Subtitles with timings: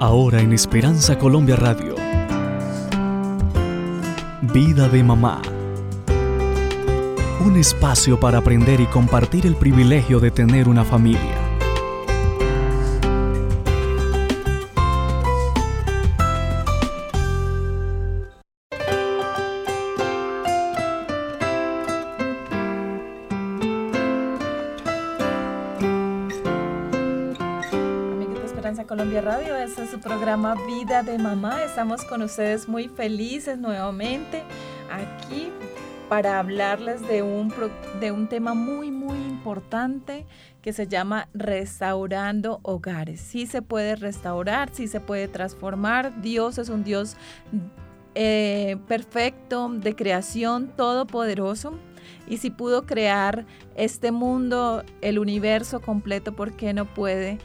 [0.00, 1.96] Ahora en Esperanza Colombia Radio.
[4.42, 5.42] Vida de mamá.
[7.44, 11.37] Un espacio para aprender y compartir el privilegio de tener una familia.
[29.28, 31.62] Radio, este es su programa Vida de Mamá.
[31.62, 34.42] Estamos con ustedes muy felices nuevamente
[34.90, 35.52] aquí
[36.08, 37.52] para hablarles de un,
[38.00, 40.24] de un tema muy, muy importante
[40.62, 43.20] que se llama restaurando hogares.
[43.20, 46.22] Sí se puede restaurar, sí se puede transformar.
[46.22, 47.18] Dios es un Dios
[48.14, 51.74] eh, perfecto, de creación, todopoderoso.
[52.26, 53.44] Y si pudo crear
[53.76, 57.38] este mundo, el universo completo, ¿por qué no puede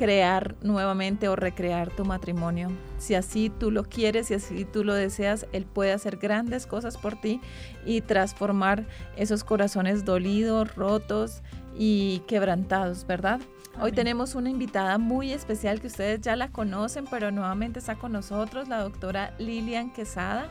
[0.00, 2.70] crear nuevamente o recrear tu matrimonio.
[2.96, 6.96] Si así tú lo quieres, si así tú lo deseas, Él puede hacer grandes cosas
[6.96, 7.38] por ti
[7.84, 8.86] y transformar
[9.18, 11.42] esos corazones dolidos, rotos
[11.76, 13.40] y quebrantados, ¿verdad?
[13.78, 18.12] Hoy tenemos una invitada muy especial que ustedes ya la conocen, pero nuevamente está con
[18.12, 20.48] nosotros, la doctora Lilian Quesada.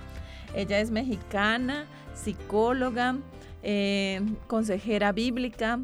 [0.53, 3.15] Ella es mexicana, psicóloga,
[3.63, 5.79] eh, consejera bíblica,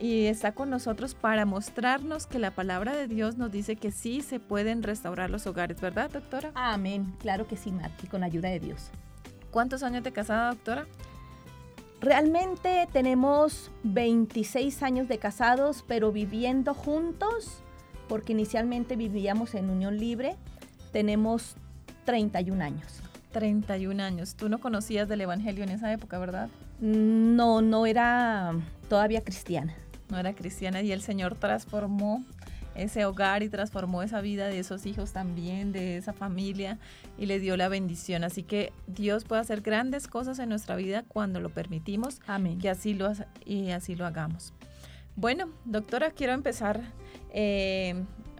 [0.00, 4.22] y está con nosotros para mostrarnos que la palabra de Dios nos dice que sí
[4.22, 6.52] se pueden restaurar los hogares, ¿verdad, doctora?
[6.54, 8.90] Amén, claro que sí, Mati, con la ayuda de Dios.
[9.50, 10.86] ¿Cuántos años de casada, doctora?
[12.00, 17.62] Realmente tenemos 26 años de casados, pero viviendo juntos,
[18.08, 20.36] porque inicialmente vivíamos en unión libre,
[20.92, 21.56] tenemos
[22.06, 23.02] 31 años.
[23.32, 24.34] 31 años.
[24.34, 26.48] Tú no conocías del Evangelio en esa época, ¿verdad?
[26.80, 28.54] No, no era
[28.88, 29.74] todavía cristiana
[30.10, 32.24] no era cristiana y el Señor transformó
[32.74, 36.78] ese hogar y transformó esa vida de esos hijos también, de esa familia
[37.18, 38.24] y le dio la bendición.
[38.24, 42.58] Así que Dios puede hacer grandes cosas en nuestra vida cuando lo permitimos Amén.
[42.58, 43.12] que así lo,
[43.44, 44.52] y así lo hagamos.
[45.16, 46.80] Bueno, doctora, quiero empezar
[47.32, 47.94] eh,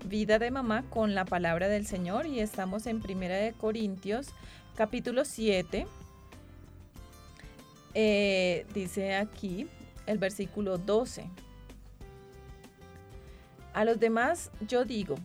[0.06, 4.28] vida de mamá con la palabra del Señor y estamos en Primera de Corintios,
[4.77, 5.87] capítulo 7.
[7.93, 9.67] Eh, dice aquí
[10.06, 11.28] el versículo 12.
[13.72, 15.16] A los demás yo digo,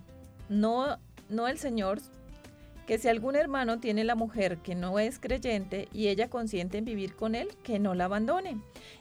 [0.50, 2.00] no, no el Señor,
[2.86, 6.86] que si algún hermano tiene la mujer que no es creyente y ella consiente en
[6.86, 8.60] vivir con él, que no la abandone.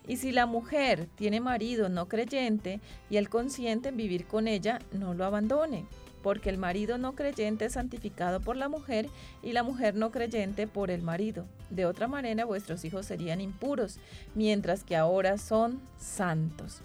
[0.08, 4.78] Y si la mujer tiene marido no creyente y él consiente en vivir con ella,
[4.92, 5.84] no lo abandone.
[6.22, 9.10] Porque el marido no creyente es santificado por la mujer
[9.42, 11.44] y la mujer no creyente por el marido.
[11.68, 13.98] De otra manera vuestros hijos serían impuros,
[14.34, 16.80] mientras que ahora son santos.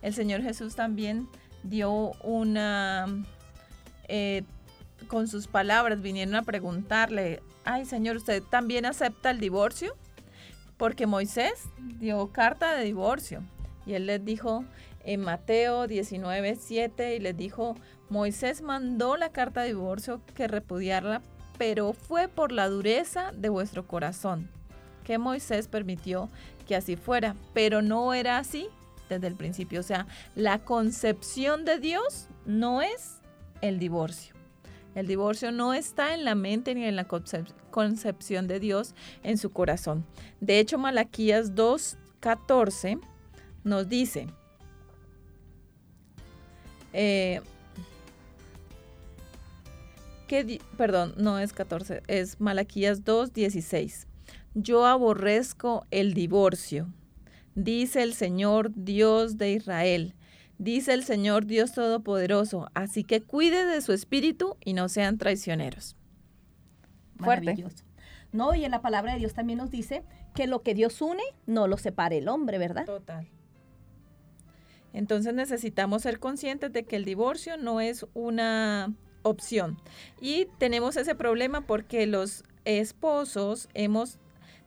[0.00, 1.28] El Señor Jesús también
[1.62, 3.06] dio una,
[4.08, 4.44] eh,
[5.08, 9.94] con sus palabras vinieron a preguntarle, ay Señor, ¿usted también acepta el divorcio?
[10.76, 13.42] Porque Moisés dio carta de divorcio
[13.86, 14.64] y él les dijo
[15.04, 17.74] en Mateo 19, 7 y les dijo,
[18.10, 21.22] Moisés mandó la carta de divorcio que repudiarla,
[21.56, 24.50] pero fue por la dureza de vuestro corazón
[25.08, 26.28] que Moisés permitió
[26.66, 28.68] que así fuera, pero no era así
[29.08, 29.80] desde el principio.
[29.80, 33.20] O sea, la concepción de Dios no es
[33.60, 34.34] el divorcio.
[34.94, 37.06] El divorcio no está en la mente ni en la
[37.70, 40.04] concepción de Dios en su corazón.
[40.40, 43.00] De hecho, Malaquías 2.14
[43.64, 44.28] nos dice,
[46.92, 47.40] eh,
[50.26, 54.06] que, perdón, no es 14, es Malaquías 2.16.
[54.54, 56.92] Yo aborrezco el divorcio
[57.58, 60.14] dice el Señor Dios de Israel.
[60.58, 65.96] Dice el Señor Dios Todopoderoso, así que cuide de su espíritu y no sean traicioneros.
[67.18, 67.64] Fuerte.
[68.32, 70.04] No, y en la palabra de Dios también nos dice
[70.34, 72.84] que lo que Dios une no lo separe el hombre, ¿verdad?
[72.86, 73.28] Total.
[74.92, 79.78] Entonces necesitamos ser conscientes de que el divorcio no es una opción.
[80.20, 84.18] Y tenemos ese problema porque los esposos hemos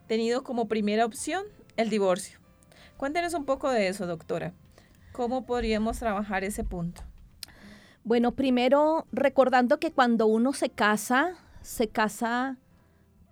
[0.07, 1.45] tenido como primera opción
[1.77, 2.40] el divorcio.
[3.01, 4.53] Cuéntenos un poco de eso, doctora.
[5.12, 7.01] ¿Cómo podríamos trabajar ese punto?
[8.03, 11.33] Bueno, primero recordando que cuando uno se casa,
[11.63, 12.57] se casa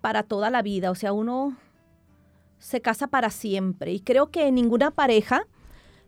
[0.02, 1.56] para toda la vida, o sea, uno
[2.58, 3.92] se casa para siempre.
[3.92, 5.46] Y creo que ninguna pareja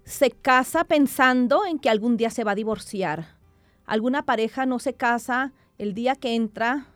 [0.06, 3.38] se casa pensando en que algún día se va a divorciar.
[3.86, 6.88] Alguna pareja no se casa el día que entra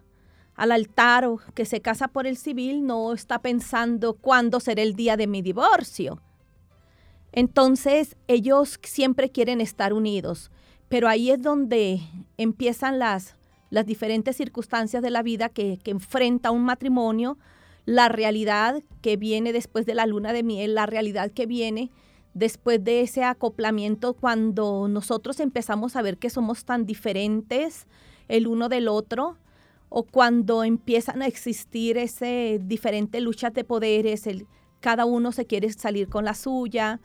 [0.56, 4.96] al altar o que se casa por el civil, no está pensando cuándo será el
[4.96, 6.24] día de mi divorcio.
[7.36, 10.52] Entonces ellos siempre quieren estar unidos,
[10.88, 12.00] pero ahí es donde
[12.38, 13.36] empiezan las,
[13.70, 17.38] las diferentes circunstancias de la vida que, que enfrenta un matrimonio,
[17.86, 21.92] la realidad que viene después de la luna de miel, la realidad que viene
[22.34, 27.86] después de ese acoplamiento cuando nosotros empezamos a ver que somos tan diferentes
[28.30, 29.38] el uno del otro
[29.90, 34.48] o cuando empiezan a existir ese diferentes luchas de poderes, el,
[34.80, 37.02] cada uno se quiere salir con la suya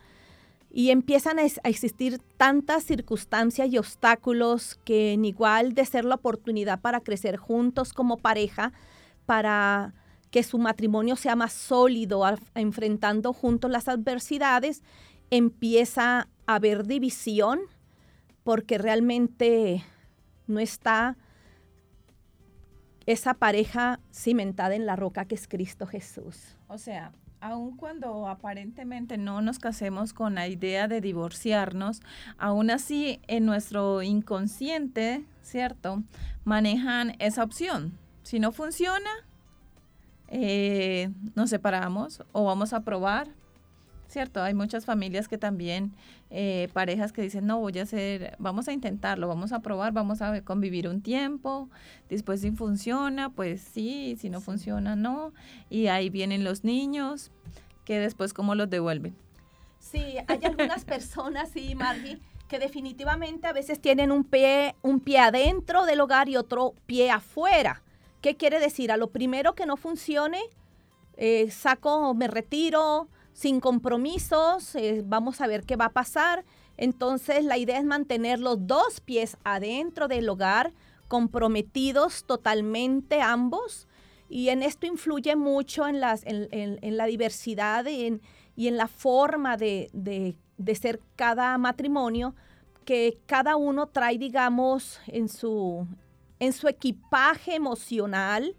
[0.72, 6.80] y empiezan a, existir tantas circunstancias y obstáculos que en igual de ser la oportunidad
[6.80, 8.72] para crecer juntos como pareja,
[9.26, 9.94] para
[10.30, 12.22] que su matrimonio sea más sólido,
[12.54, 14.82] enfrentando juntos las adversidades,
[15.30, 17.60] empieza a haber división
[18.44, 19.84] porque realmente
[20.46, 21.16] no está
[23.06, 26.56] esa pareja cimentada en la roca que es Cristo Jesús.
[26.68, 32.00] O sea, aun cuando aparentemente no nos casemos con la idea de divorciarnos,
[32.38, 36.02] aún así en nuestro inconsciente, ¿cierto?
[36.44, 37.98] Manejan esa opción.
[38.22, 39.10] Si no funciona,
[40.28, 43.28] eh, nos separamos o vamos a probar
[44.10, 44.42] ¿cierto?
[44.42, 45.92] Hay muchas familias que también,
[46.30, 50.20] eh, parejas que dicen, no, voy a hacer, vamos a intentarlo, vamos a probar, vamos
[50.20, 51.68] a convivir un tiempo,
[52.08, 55.32] después si funciona, pues sí, si no funciona, no.
[55.70, 57.30] Y ahí vienen los niños,
[57.84, 59.14] que después cómo los devuelven.
[59.78, 62.18] Sí, hay algunas personas, sí, Margie,
[62.48, 67.10] que definitivamente a veces tienen un pie, un pie adentro del hogar y otro pie
[67.10, 67.82] afuera.
[68.20, 68.90] ¿Qué quiere decir?
[68.90, 70.40] A lo primero que no funcione,
[71.16, 73.08] eh, saco, me retiro,
[73.40, 76.44] sin compromisos, eh, vamos a ver qué va a pasar.
[76.76, 80.74] Entonces la idea es mantener los dos pies adentro del hogar,
[81.08, 83.88] comprometidos totalmente ambos.
[84.28, 89.88] Y en esto influye mucho en, las, en, la diversidad y en la forma de,
[89.94, 92.34] de, ser cada matrimonio,
[92.84, 95.86] que cada uno trae, digamos, en su,
[96.40, 98.54] en su equipaje emocional,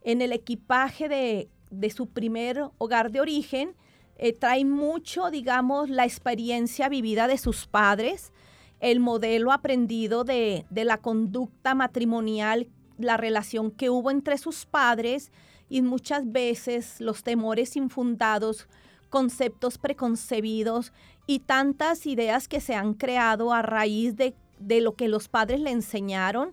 [0.00, 3.76] en el equipaje de, de su primer hogar de origen,
[4.18, 8.32] eh, trae mucho, digamos, la experiencia vivida de sus padres,
[8.80, 12.68] el modelo aprendido de, de la conducta matrimonial,
[12.98, 15.30] la relación que hubo entre sus padres
[15.68, 18.68] y muchas veces los temores infundados,
[19.10, 20.92] conceptos preconcebidos
[21.26, 25.60] y tantas ideas que se han creado a raíz de, de lo que los padres
[25.60, 26.52] le enseñaron,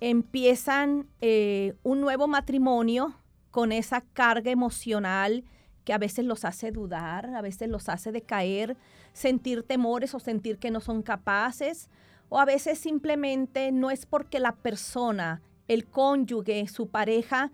[0.00, 3.14] empiezan eh, un nuevo matrimonio
[3.50, 5.44] con esa carga emocional
[5.84, 8.76] que a veces los hace dudar, a veces los hace decaer,
[9.12, 11.88] sentir temores o sentir que no son capaces,
[12.28, 17.52] o a veces simplemente no es porque la persona, el cónyuge, su pareja,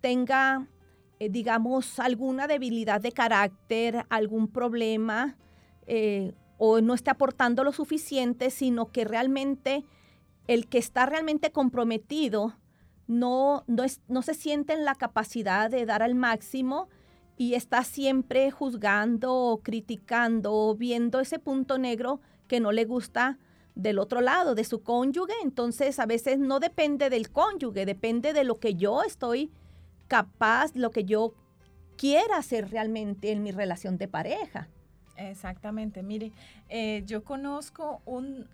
[0.00, 0.68] tenga,
[1.18, 5.36] eh, digamos, alguna debilidad de carácter, algún problema,
[5.86, 9.84] eh, o no esté aportando lo suficiente, sino que realmente
[10.46, 12.54] el que está realmente comprometido
[13.06, 16.88] no, no, es, no se siente en la capacidad de dar al máximo,
[17.36, 23.38] y está siempre juzgando o criticando o viendo ese punto negro que no le gusta
[23.74, 25.32] del otro lado, de su cónyuge.
[25.42, 29.50] Entonces a veces no depende del cónyuge, depende de lo que yo estoy
[30.08, 31.34] capaz, lo que yo
[31.96, 34.68] quiera hacer realmente en mi relación de pareja.
[35.16, 36.32] Exactamente, mire,
[36.68, 38.00] eh, yo conozco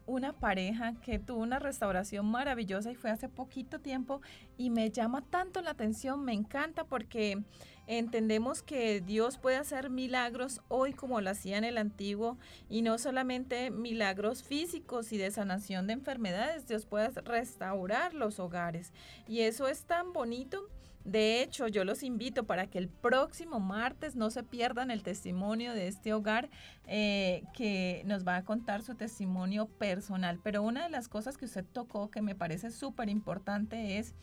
[0.07, 4.21] una pareja que tuvo una restauración maravillosa y fue hace poquito tiempo
[4.57, 7.43] y me llama tanto la atención, me encanta porque
[7.89, 12.99] entendemos que Dios puede hacer milagros hoy como lo hacía en el antiguo y no
[12.99, 18.93] solamente milagros físicos y de sanación de enfermedades, Dios puede restaurar los hogares
[19.27, 20.69] y eso es tan bonito
[21.09, 25.73] de hecho, yo los invito para que el próximo martes no se pierdan el testimonio
[25.73, 26.51] de este hogar
[26.87, 30.39] eh, que nos va a contar su testimonio personal.
[30.43, 34.15] Pero una de las cosas que usted tocó que me parece súper importante es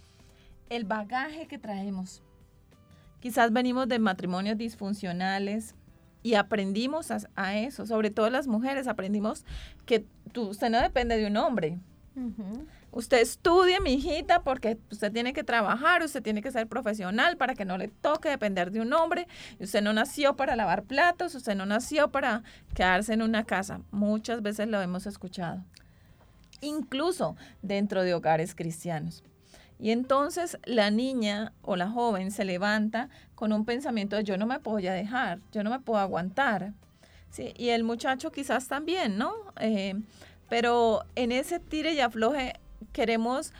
[0.69, 2.21] el bagaje que traemos.
[3.25, 5.73] Quizás venimos de matrimonios disfuncionales,
[6.21, 9.45] y aprendimos a, eso, sobre todo las mujeres, aprendimos
[9.87, 11.79] que tú, usted no depende de un hombre.
[12.91, 17.55] Usted estudie, mi hijita, porque usted tiene que trabajar, usted tiene que ser profesional para
[17.55, 19.27] que no le toque depender de un hombre.
[19.59, 22.43] Usted no nació para lavar platos, usted no nació para
[22.75, 23.81] quedarse en una casa.
[23.89, 25.63] Muchas veces lo hemos escuchado,
[26.61, 29.23] incluso dentro de hogares cristianos.
[29.79, 34.45] Y entonces la niña o la joven se levanta con un pensamiento de yo no
[34.45, 36.73] me puedo dejar, yo no me puedo aguantar.
[37.29, 39.33] Sí, y el muchacho quizás también, ¿no?
[39.59, 39.95] Eh,
[40.47, 42.53] pero en ese tire y afloje
[42.93, 43.51] queremos,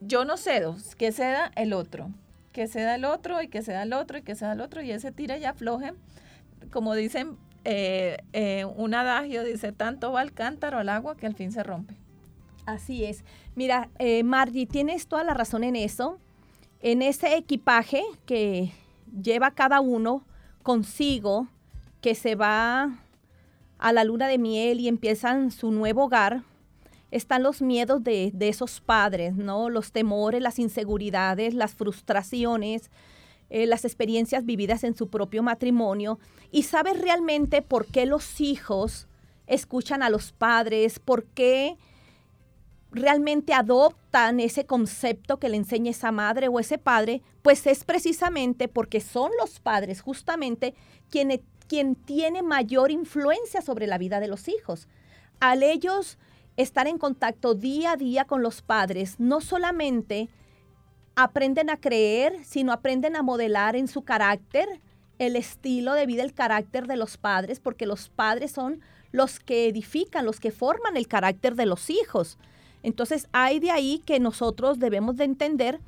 [0.00, 2.10] yo no cedo, que ceda el otro,
[2.52, 4.92] que ceda el otro y que ceda el otro y que ceda el otro y
[4.92, 5.94] ese tira y afloje,
[6.70, 11.34] como dicen, eh, eh, un adagio dice, tanto va el cántaro al agua que al
[11.34, 11.94] fin se rompe.
[12.66, 13.24] Así es.
[13.54, 16.18] Mira, eh, Margie, tienes toda la razón en eso.
[16.80, 18.72] En ese equipaje que
[19.22, 20.24] lleva cada uno
[20.62, 21.48] consigo,
[22.00, 22.98] que se va
[23.78, 26.42] a la luna de miel y empiezan su nuevo hogar,
[27.10, 29.70] están los miedos de, esos padres, ¿no?
[29.70, 32.90] Los temores, las inseguridades, las frustraciones,
[33.50, 36.18] eh, las experiencias vividas en su propio matrimonio
[36.50, 39.06] y sabes realmente por qué los hijos
[39.46, 41.76] escuchan a los padres, por qué
[42.94, 48.68] realmente adoptan ese concepto que le enseña esa madre o ese padre, pues es precisamente
[48.68, 50.74] porque son los padres justamente
[51.10, 54.88] quien, quien tiene mayor influencia sobre la vida de los hijos.
[55.40, 56.18] Al ellos
[56.56, 60.28] estar en contacto día a día con los padres, no solamente
[61.16, 64.80] aprenden a creer, sino aprenden a modelar en su carácter
[65.18, 68.80] el estilo de vida, el carácter de los padres, porque los padres son
[69.12, 72.38] los que edifican, los que forman el carácter de los hijos.
[72.84, 75.80] Entonces hay de ahí que nosotros debemos de entender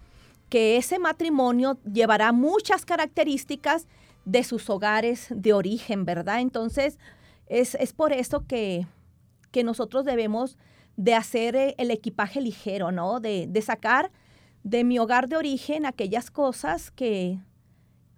[0.48, 3.86] que ese matrimonio llevará muchas características
[4.24, 6.40] de sus hogares de origen, ¿verdad?
[6.40, 6.98] Entonces
[7.48, 8.86] es, por eso que,
[9.52, 10.56] que, nosotros debemos
[10.96, 13.20] de hacer eh, el equipaje ligero, ¿no?
[13.20, 14.10] De, de sacar
[14.64, 17.38] de mi hogar de origen aquellas cosas que,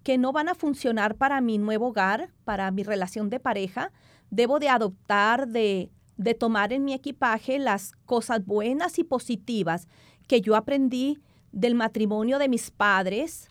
[0.03, 3.91] que no van a funcionar para mi nuevo hogar, para mi relación de pareja.
[4.31, 9.87] Debo de adoptar, de, de tomar en mi equipaje las cosas buenas y positivas
[10.27, 11.17] que yo aprendí
[11.53, 13.47] del matrimonio de mis padres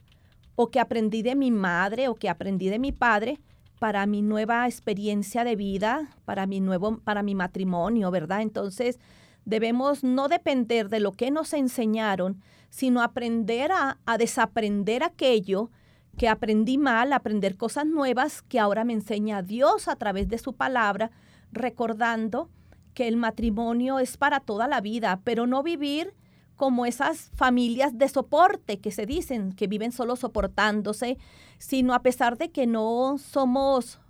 [0.54, 3.40] o que aprendí de mi madre o que aprendí de mi padre
[3.78, 8.42] para mi nueva experiencia de vida, para mi nuevo para mi matrimonio, ¿verdad?
[8.42, 8.98] Entonces,
[9.46, 15.70] debemos no depender de lo que nos enseñaron, sino aprender a, desaprender aquello
[16.18, 20.52] que aprendí mal, aprender cosas nuevas que ahora me enseña Dios a través de su
[20.52, 21.10] palabra,
[21.50, 22.50] recordando
[22.98, 26.14] que el matrimonio es para toda la vida, pero no vivir
[26.56, 31.16] como esas familias de soporte que se dicen, que viven solo soportándose,
[31.58, 34.00] sino a pesar de que no somos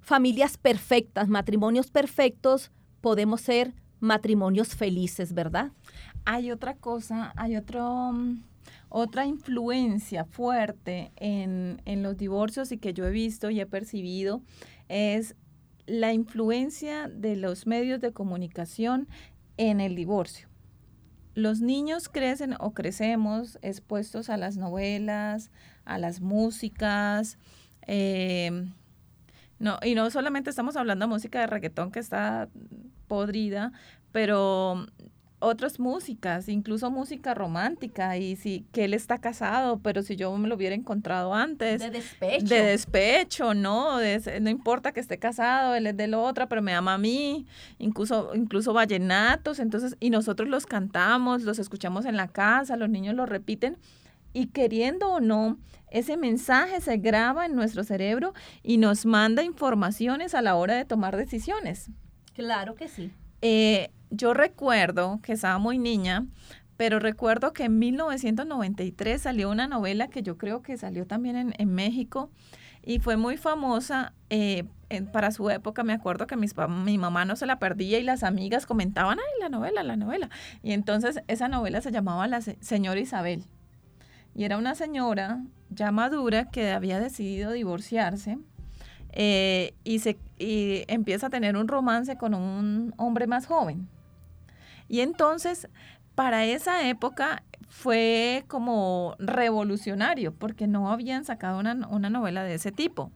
[0.00, 5.70] familias perfectas, matrimonios perfectos, podemos ser matrimonios felices, ¿verdad?
[6.26, 8.42] hay otra cosa, hay otro, mm,
[8.88, 14.42] otra influencia fuerte en, los divorcios y que yo he visto y he percibido
[14.88, 15.36] es
[15.86, 19.08] la influencia de los medios de comunicación
[19.56, 20.48] en el divorcio.
[21.34, 25.50] Los niños crecen o crecemos expuestos a las novelas,
[25.84, 27.38] a las músicas,
[27.86, 28.66] eh,
[29.58, 32.48] no, y no solamente estamos hablando de música de reggaetón que está
[33.06, 33.72] podrida,
[34.12, 34.86] pero
[35.46, 40.48] otras músicas, incluso música romántica, y si que él está casado, pero si yo me
[40.48, 41.80] lo hubiera encontrado antes.
[41.80, 42.46] De despecho.
[42.46, 43.98] De despecho, ¿no?
[44.40, 47.46] no importa que esté casado, él es de la otra, pero me ama a mí,
[47.78, 53.14] incluso, incluso vallenatos, entonces, y nosotros los cantamos, los escuchamos en la casa, los niños
[53.14, 53.78] lo repiten,
[54.32, 55.58] y queriendo o no,
[55.90, 60.84] ese mensaje se graba en nuestro cerebro y nos manda informaciones a la hora de
[60.84, 61.90] tomar decisiones.
[62.34, 63.10] Claro que sí.
[63.40, 66.26] Eh, yo recuerdo que estaba muy niña,
[66.76, 71.74] pero recuerdo que en 1993 salió una novela que yo creo que salió también en,
[71.74, 72.30] México
[72.82, 74.64] y fue muy famosa eh,
[75.12, 75.84] para su época.
[75.84, 79.40] Me acuerdo que mis, mi mamá no se la perdía y las amigas comentaban, ay,
[79.40, 80.28] la novela, la novela.
[80.62, 83.44] Y entonces esa novela se llamaba La Señora Isabel.
[84.34, 88.38] Y era una señora ya madura que había decidido divorciarse
[89.12, 93.88] eh, y, se, y empieza a tener un romance con un hombre más joven.
[94.88, 95.68] Y entonces,
[96.14, 103.10] para esa época fue como revolucionario, porque no habían sacado una, novela de ese tipo.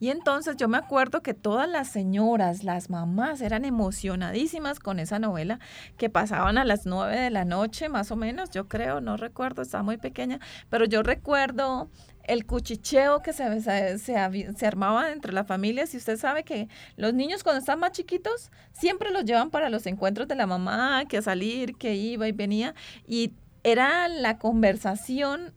[0.00, 5.18] Y entonces yo me acuerdo que todas las señoras, las mamás, eran emocionadísimas con esa
[5.18, 5.60] novela
[5.96, 9.62] que pasaban a las nueve de la noche, más o menos, yo creo, no recuerdo,
[9.62, 11.88] estaba muy pequeña, pero yo recuerdo
[12.24, 15.94] el cuchicheo que se, se, se, armaba entre las familias.
[15.94, 19.86] Y usted sabe que los niños cuando están más chiquitos siempre los llevan para los
[19.86, 22.74] encuentros de la mamá, que a salir, que iba y venía.
[23.06, 23.32] Y
[23.62, 25.52] era la conversación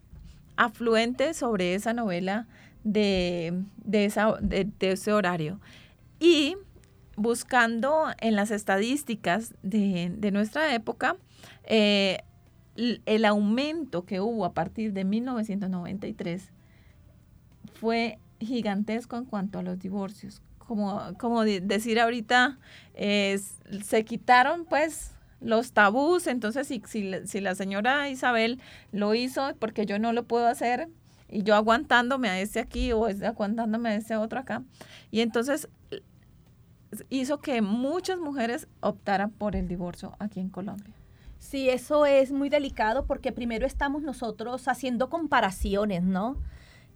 [0.58, 2.48] afluente sobre esa novela
[2.88, 5.60] de, de, esa, de, ese horario.
[6.20, 6.56] Y
[7.18, 11.18] buscando en las estadísticas de, de nuestra época,
[11.66, 12.20] eh,
[12.76, 16.52] el aumento que hubo a partir de 1993
[17.74, 20.42] fue gigantesco en cuanto a los divorcios.
[20.60, 22.60] Como, como decir ahorita,
[22.96, 28.60] se quitaron pues los tabús, entonces si, si, si, la señora Isabel
[28.92, 30.90] lo hizo porque yo no lo puedo hacer
[31.30, 34.64] y yo aguantándome a ese aquí o aguantándome a ese otro acá,
[35.12, 35.70] y entonces
[37.10, 40.94] hizo que muchas mujeres optaran por el divorcio aquí en Colombia.
[41.40, 46.38] Sí, eso es muy delicado porque primero estamos nosotros haciendo comparaciones, ¿no?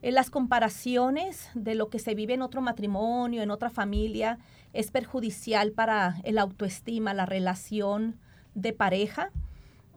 [0.02, 4.40] En las comparaciones de lo que se vive en otro matrimonio, en otra familia,
[4.74, 8.18] es perjudicial para el autoestima, la relación
[8.56, 9.30] de pareja.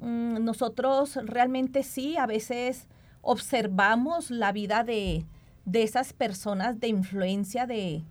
[0.00, 2.86] Mm, nosotros realmente sí, a veces
[3.24, 5.24] observamos la vida de,
[5.72, 8.04] esas personas de influencia de,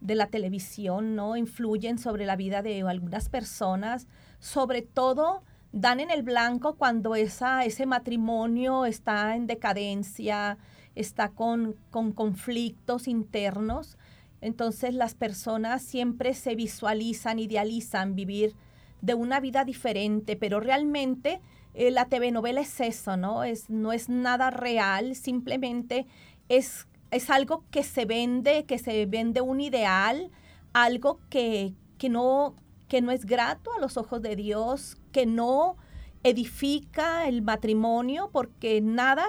[0.00, 1.36] de la televisión, ¿no?
[1.36, 4.06] Influyen sobre la vida de algunas personas,
[4.38, 10.58] sobre todo dan en el blanco cuando esa, ese matrimonio está en decadencia,
[10.94, 13.96] está con, con conflictos internos.
[14.40, 18.54] Entonces las personas siempre se visualizan, idealizan vivir
[19.00, 21.40] de una vida diferente, pero realmente
[21.74, 23.44] eh, la TV novela es eso, ¿no?
[23.44, 26.06] Es, no es nada real, simplemente
[26.48, 30.30] es, es algo que se vende, que se vende un ideal,
[30.72, 32.54] algo que, que, no,
[32.88, 35.76] que no es grato a los ojos de Dios, que no
[36.22, 39.24] edifica el matrimonio, porque nada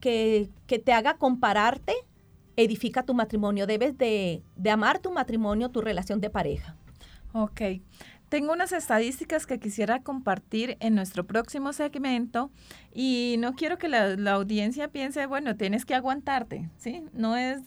[0.00, 1.94] que, te haga compararte
[2.56, 3.66] edifica tu matrimonio.
[3.66, 6.76] Debes de, de amar tu matrimonio, tu relación de pareja.
[7.32, 7.60] Ok.
[8.30, 12.52] Tengo unas estadísticas que quisiera compartir en nuestro próximo segmento
[12.94, 17.02] y no quiero que la, audiencia piense, bueno, tienes que aguantarte, ¿sí?
[17.12, 17.62] No es,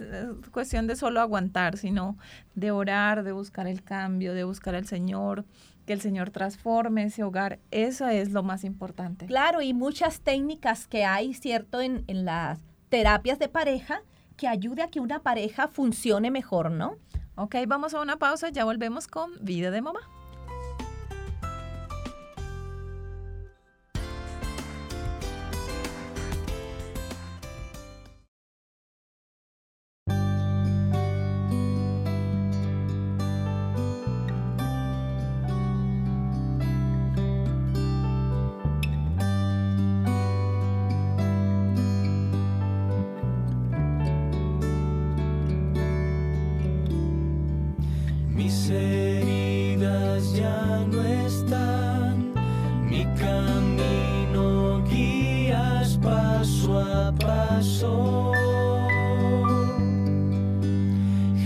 [0.51, 2.17] cuestión de solo aguantar, sino
[2.55, 5.43] de orar, de buscar el cambio, de buscar al Señor,
[5.85, 7.59] que el Señor transforme ese hogar.
[7.69, 9.25] Eso es lo más importante.
[9.25, 11.81] Claro, y muchas técnicas que hay, ¿cierto?
[11.81, 14.01] En, en las terapias de pareja
[14.37, 16.95] que ayude a que una pareja funcione mejor, ¿no?
[17.35, 20.12] Ok, vamos a una pausa, ya volvemos con Vida de Mamá.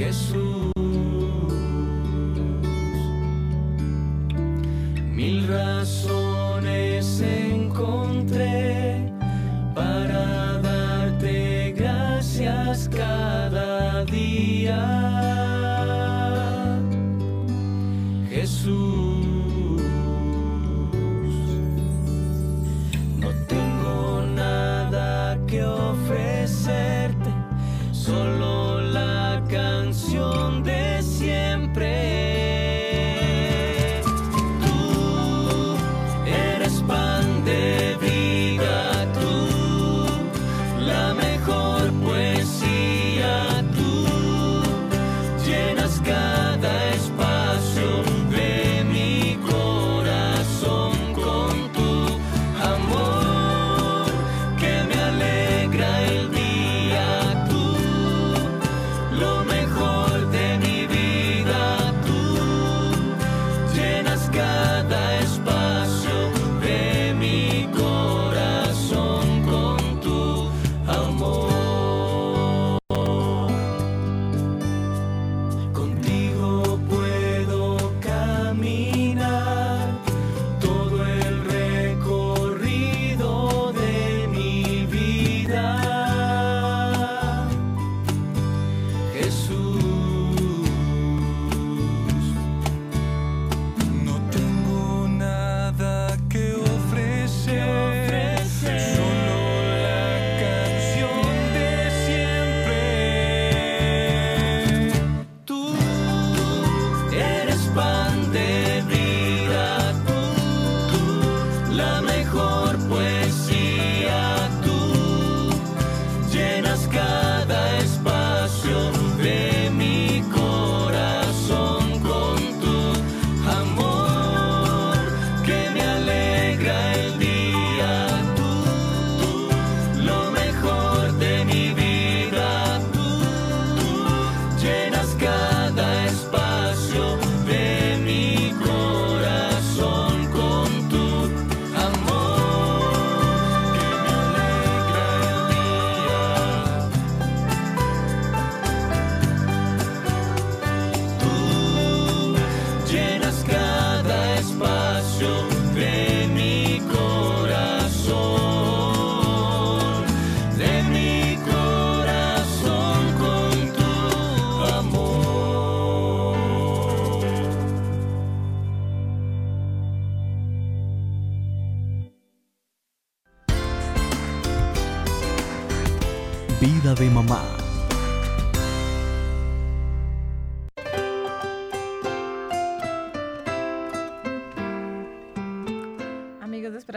[0.08, 0.47] Cada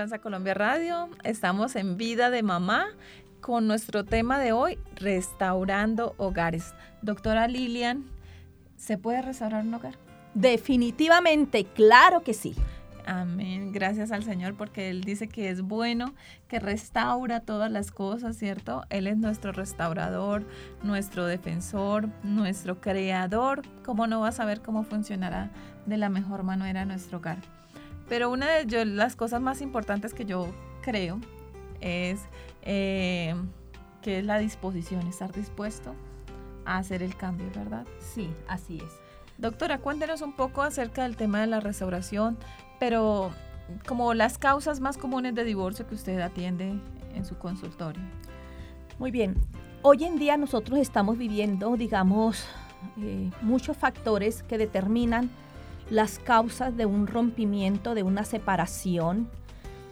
[0.01, 2.87] Esperanza Colombia Radio, estamos en Vida de Mamá
[3.43, 6.73] con nuestro tema de hoy, restaurando hogares.
[7.03, 8.07] Doctora Lilian,
[8.79, 9.99] ¿se puede restaurar un hogar?
[10.33, 12.55] Definitivamente, claro que sí.
[13.05, 13.73] Amén.
[13.73, 16.15] Gracias al Señor porque Él dice que es bueno,
[16.49, 18.85] que restaura todas las cosas, ¿cierto?
[18.89, 20.47] Él es nuestro restaurador,
[20.83, 23.61] nuestro defensor, nuestro creador.
[23.85, 25.51] ¿Cómo no va a saber cómo funcionará
[25.85, 27.60] de la mejor manera nuestro hogar?
[28.11, 30.49] Pero una de las cosas más importantes que yo
[30.83, 31.21] creo
[31.81, 32.21] es
[32.63, 33.37] eh,
[34.03, 35.95] que es la disposición, estar dispuesto
[36.65, 37.87] a hacer el cambio, ¿verdad?
[38.01, 38.91] Sí, así es.
[39.39, 42.37] Doctora, cuéntenos un poco acerca del tema de la restauración,
[42.81, 43.31] pero
[43.87, 46.75] como las causas más comunes de divorcio que usted atiende
[47.15, 48.03] en su consultorio.
[48.99, 49.37] Muy bien.
[49.83, 52.45] Hoy en día nosotros estamos viviendo, digamos,
[52.99, 55.31] eh, muchos factores que determinan
[55.91, 59.29] las causas de un rompimiento, de una separación,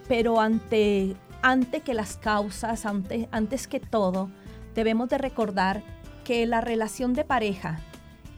[0.09, 4.31] pero ante, ante que las causas, ante, antes que todo,
[4.75, 5.83] debemos de recordar
[6.25, 7.81] que la relación de pareja,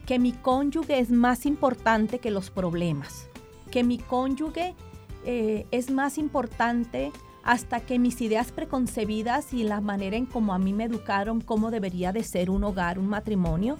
[0.05, 3.31] que mi cónyuge es más importante que los problemas
[3.71, 4.75] que mi cónyuge
[5.25, 7.11] eh, es más importante
[7.43, 11.71] hasta que mis ideas preconcebidas y la manera en cómo a mí me educaron cómo
[11.71, 13.77] debería de ser un hogar, un matrimonio,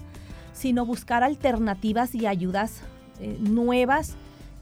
[0.52, 2.82] sino buscar alternativas y ayudas
[3.20, 4.16] eh, nuevas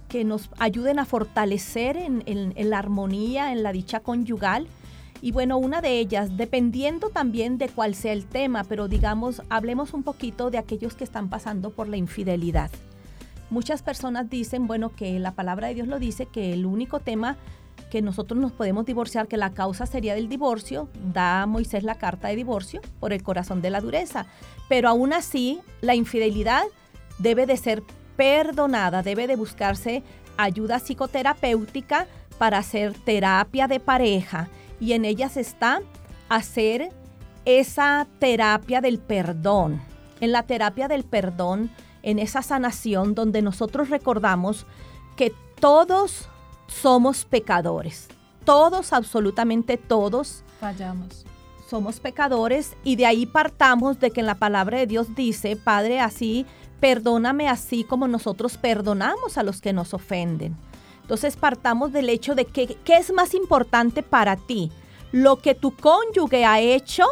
[0.08, 4.66] que nos ayuden a fortalecer en, la armonía, en la dicha conyugal.
[5.22, 9.94] Y bueno, una de ellas, dependiendo también de cuál sea el tema, pero digamos, hablemos
[9.94, 12.70] un poquito de aquellos que están pasando por la infidelidad.
[13.50, 17.36] Muchas personas dicen, bueno, que la palabra de Dios lo dice, que el único tema
[17.90, 22.28] que nosotros nos podemos divorciar, que la causa sería del divorcio, da Moisés la carta
[22.28, 24.26] de divorcio por el corazón de la dureza.
[24.68, 26.62] Pero aún así, la infidelidad
[27.18, 27.82] debe de ser
[28.20, 30.02] perdonada, debe de buscarse
[30.36, 32.06] ayuda psicoterapéutica
[32.36, 35.80] para hacer terapia de pareja y en ellas está
[36.28, 36.90] hacer
[37.46, 39.80] esa terapia del perdón.
[40.20, 41.70] En la terapia del perdón
[42.02, 44.66] en esa sanación donde nosotros recordamos
[45.16, 46.28] que todos
[46.66, 48.08] somos pecadores.
[48.44, 50.44] Todos, absolutamente todos.
[50.60, 51.24] Fallamos.
[51.70, 56.00] Somos pecadores y de ahí partamos de que en la palabra de Dios dice, Padre,
[56.00, 56.44] así,
[56.80, 60.56] perdóname así como nosotros perdonamos a los que nos ofenden.
[61.02, 64.70] Entonces partamos del hecho de que, ¿qué es más importante para ti?
[65.12, 67.04] ¿Lo que tu cónyuge ha hecho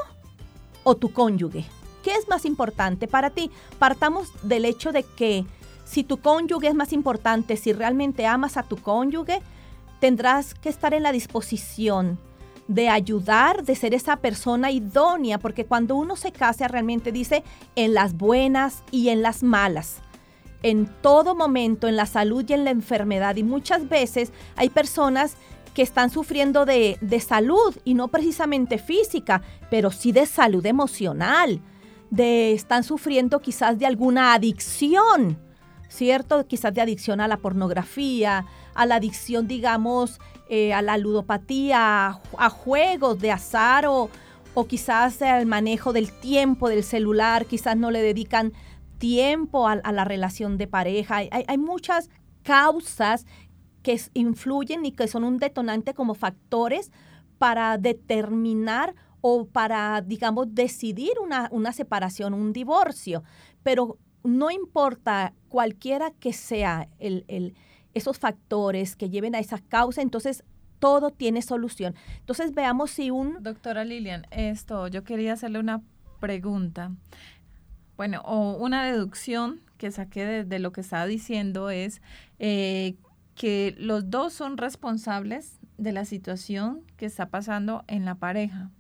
[0.85, 1.65] o tu cónyuge?
[2.03, 3.51] ¿Qué es más importante para ti?
[3.79, 5.45] Partamos del hecho de que
[5.85, 9.43] si tu cónyuge es más importante, si realmente amas a tu cónyuge,
[10.01, 12.19] tendrás que estar en la disposición
[12.69, 17.43] de ayudar, de ser esa persona idónea, porque cuando uno se casa realmente dice
[17.75, 20.01] en las buenas y en las malas,
[20.63, 23.37] en todo momento, en la salud y en la enfermedad.
[23.37, 25.37] Y muchas veces hay personas
[25.75, 31.61] que están sufriendo de, de salud y no precisamente física, pero sí de salud emocional
[32.11, 35.39] de están sufriendo quizás de alguna adicción,
[35.89, 36.47] ¿cierto?
[36.47, 42.51] Quizás de adicción a la pornografía, a la adicción, digamos, eh, a la ludopatía, a,
[42.51, 44.11] juegos de azar o,
[44.55, 48.53] o quizás al manejo del tiempo del celular, quizás no le dedican
[48.99, 51.17] tiempo a, la relación de pareja.
[51.17, 52.11] Hay, hay, muchas
[52.43, 53.27] causas
[53.83, 56.91] que influyen y que son un detonante como factores
[57.39, 63.23] para determinar o para, digamos, decidir una, separación, un divorcio.
[63.63, 67.55] Pero no importa cualquiera que sea el,
[67.99, 70.45] esos factores que lleven a esa causa, entonces
[70.79, 71.95] todo tiene solución.
[72.21, 73.43] Entonces veamos si un...
[73.43, 75.83] Doctora Lilian, esto, yo quería hacerle una
[76.21, 76.93] pregunta.
[77.97, 82.01] Bueno, o una deducción que saqué de, lo que estaba diciendo es
[82.39, 82.97] eh,
[83.35, 88.71] que los dos son responsables de la situación que está pasando en la pareja.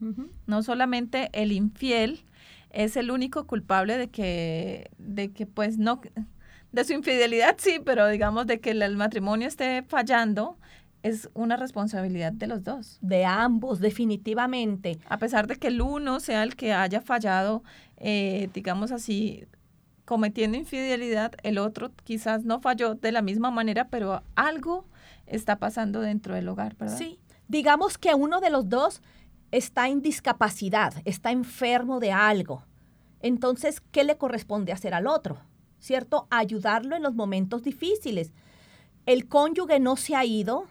[0.46, 2.24] No solamente el infiel
[2.70, 6.00] es el único culpable de que, de que pues no,
[6.72, 10.58] de su infidelidad sí, pero digamos de que el, matrimonio esté fallando,
[11.02, 12.98] es una responsabilidad de los dos.
[13.00, 14.98] De ambos, definitivamente.
[15.08, 17.62] A pesar de que el uno sea el que haya fallado,
[17.96, 19.46] eh, digamos así,
[20.04, 24.86] cometiendo infidelidad, el otro quizás no falló de la misma manera, pero algo
[25.26, 26.96] está pasando dentro del hogar, ¿verdad?
[26.96, 29.02] Sí, digamos que uno de los dos
[29.50, 32.64] está en discapacidad, está enfermo de algo.
[33.20, 35.40] Entonces, ¿qué le corresponde hacer al otro?
[35.78, 36.26] ¿Cierto?
[36.30, 38.32] Ayudarlo en los momentos difíciles.
[39.06, 40.66] El cónyuge no se ha ido,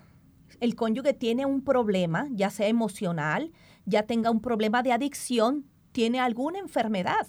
[0.60, 3.52] el cónyuge tiene un problema, ya sea emocional,
[3.86, 7.28] ya tenga un problema de adicción, tiene alguna enfermedad,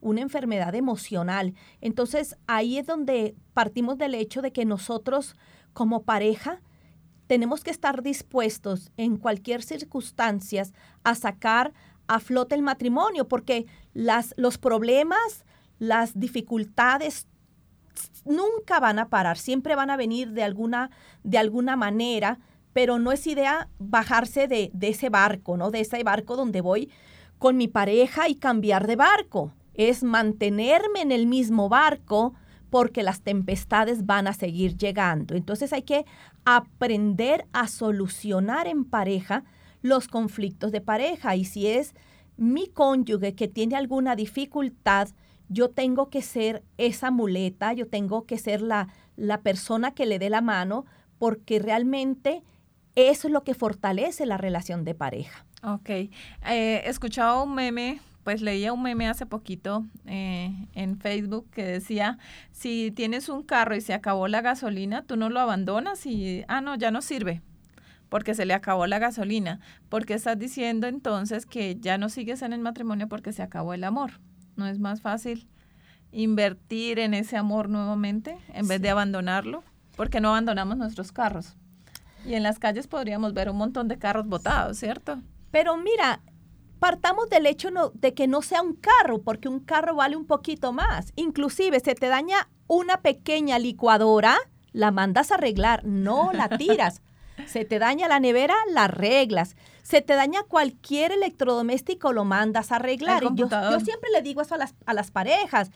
[0.00, 1.54] una enfermedad emocional.
[1.80, 5.36] Entonces ahí es donde partimos del hecho de que nosotros
[5.72, 6.60] como pareja
[7.26, 10.64] tenemos que estar dispuestos en cualquier circunstancia
[11.04, 11.72] a sacar
[12.06, 15.46] a flote el matrimonio, porque las, los problemas,
[15.78, 17.26] las dificultades
[18.24, 20.90] nunca van a parar, siempre van a venir de alguna,
[21.22, 22.38] de alguna manera,
[22.72, 25.70] pero no es idea bajarse de, de ese barco, ¿no?
[25.70, 26.90] De ese barco donde voy
[27.38, 29.52] con mi pareja y cambiar de barco.
[29.74, 32.34] Es mantenerme en el mismo barco
[32.70, 35.36] porque las tempestades van a seguir llegando.
[35.36, 36.06] Entonces hay que
[36.44, 39.44] aprender a solucionar en pareja
[39.80, 41.36] los conflictos de pareja.
[41.36, 41.94] Y si es
[42.36, 45.08] mi cónyuge que tiene alguna dificultad,
[45.48, 50.18] yo tengo que ser esa muleta, yo tengo que ser la, la persona que le
[50.18, 50.84] dé la mano,
[51.18, 52.42] porque realmente
[52.94, 55.44] eso es lo que fortalece la relación de pareja.
[55.62, 55.88] Ok.
[55.90, 56.10] Eh,
[56.44, 62.18] he escuchado un meme, pues leía un meme hace poquito eh, en Facebook que decía,
[62.52, 66.60] si tienes un carro y se acabó la gasolina, tú no lo abandonas y, ah,
[66.60, 67.42] no, ya no sirve
[68.14, 69.58] porque se le acabó la gasolina.
[69.88, 73.82] Porque estás diciendo entonces que ya no sigues en el matrimonio porque se acabó el
[73.82, 74.20] amor.
[74.56, 75.48] ¿No es más fácil
[76.12, 79.64] invertir en ese amor nuevamente en vez de abandonarlo?
[79.96, 81.56] Porque no abandonamos nuestros carros.
[82.26, 85.20] Y en las calles podríamos ver un montón de carros botados, ¿cierto?
[85.50, 86.20] Pero mira,
[86.78, 90.72] partamos del hecho de que no sea un carro, porque un carro vale un poquito
[90.72, 91.12] más.
[91.16, 94.36] Inclusive, se te daña una pequeña licuadora,
[94.72, 97.02] la mandas a arreglar, no la tiras.
[97.46, 99.56] se te daña la nevera, la arreglas.
[99.84, 103.22] Se te daña cualquier electrodoméstico, lo mandas a arreglar.
[103.34, 105.70] yo, yo, siempre le digo eso a las, a las parejas.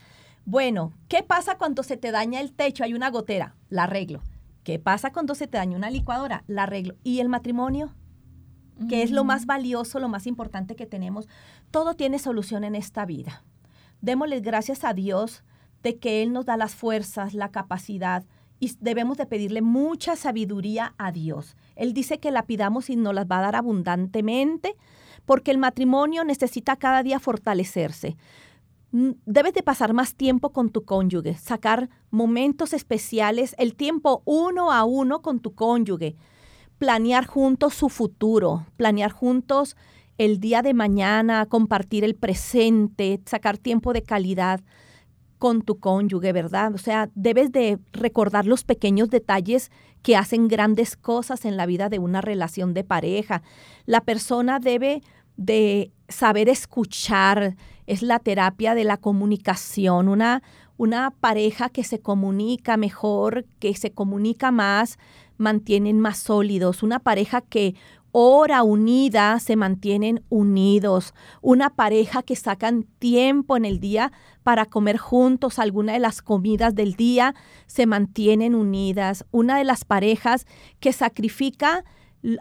[0.44, 2.83] Bueno, ¿qué pasa cuando se te daña el techo?
[2.83, 4.23] Hay una gotera, la arreglo.
[4.64, 6.42] ¿Qué pasa cuando se te daña una licuadora?
[6.49, 6.97] La arreglo.
[7.05, 7.94] ¿Y el matrimonio?
[8.87, 11.27] que es lo más valioso, lo más importante que tenemos.
[11.71, 13.42] Todo tiene solución en esta vida.
[14.01, 15.42] Démosle gracias a Dios
[15.83, 18.25] de que Él nos da las fuerzas, la capacidad
[18.61, 21.57] y debemos de pedirle mucha sabiduría a Dios.
[21.77, 24.75] Él dice que la pidamos y nos las va a dar abundantemente
[25.25, 28.16] porque el matrimonio necesita cada día fortalecerse.
[28.90, 34.73] Mm, debes de pasar más tiempo con tu cónyuge, sacar momentos especiales, el tiempo uno
[34.73, 36.16] a uno con tu cónyuge,
[36.79, 39.77] planear juntos su futuro, planear juntos
[40.16, 44.61] el día de mañana, compartir el presente, sacar tiempo de calidad
[45.38, 46.74] con tu cónyuge, ¿verdad?
[46.74, 49.70] O sea, debes de recordar los pequeños detalles
[50.03, 53.42] que hacen grandes cosas en la vida de una relación de pareja.
[53.87, 55.03] La persona debe
[55.37, 60.42] de saber escuchar, es la terapia de la comunicación, una,
[60.77, 64.98] una pareja que se comunica mejor, que se comunica más,
[65.38, 67.77] mantienen más sólidos, una pareja que
[68.12, 74.97] ora unida, se mantienen unidos, una pareja que sacan tiempo en el día para comer
[74.97, 77.35] juntos alguna de las comidas del día,
[77.66, 80.47] se mantienen unidas, una de las parejas
[80.81, 81.85] que sacrifica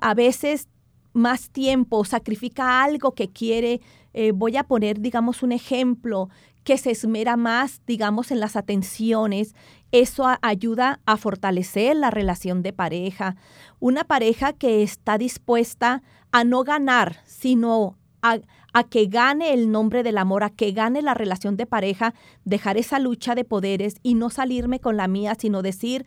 [0.01, 0.69] a veces
[1.13, 3.81] más tiempo, sacrifica algo que quiere
[4.19, 6.29] eh, voy a poner, digamos, un ejemplo
[6.67, 9.55] que se esmera más, digamos, en las atenciones.
[9.93, 13.37] Eso ayuda a fortalecer la relación de pareja.
[13.79, 16.03] Una pareja que está dispuesta
[16.33, 18.39] a no ganar, sino a,
[18.73, 22.75] a, que gane el nombre del amor, a que gane la relación de pareja, dejar
[22.75, 26.05] esa lucha de poderes y no salirme con la mía, sino decir,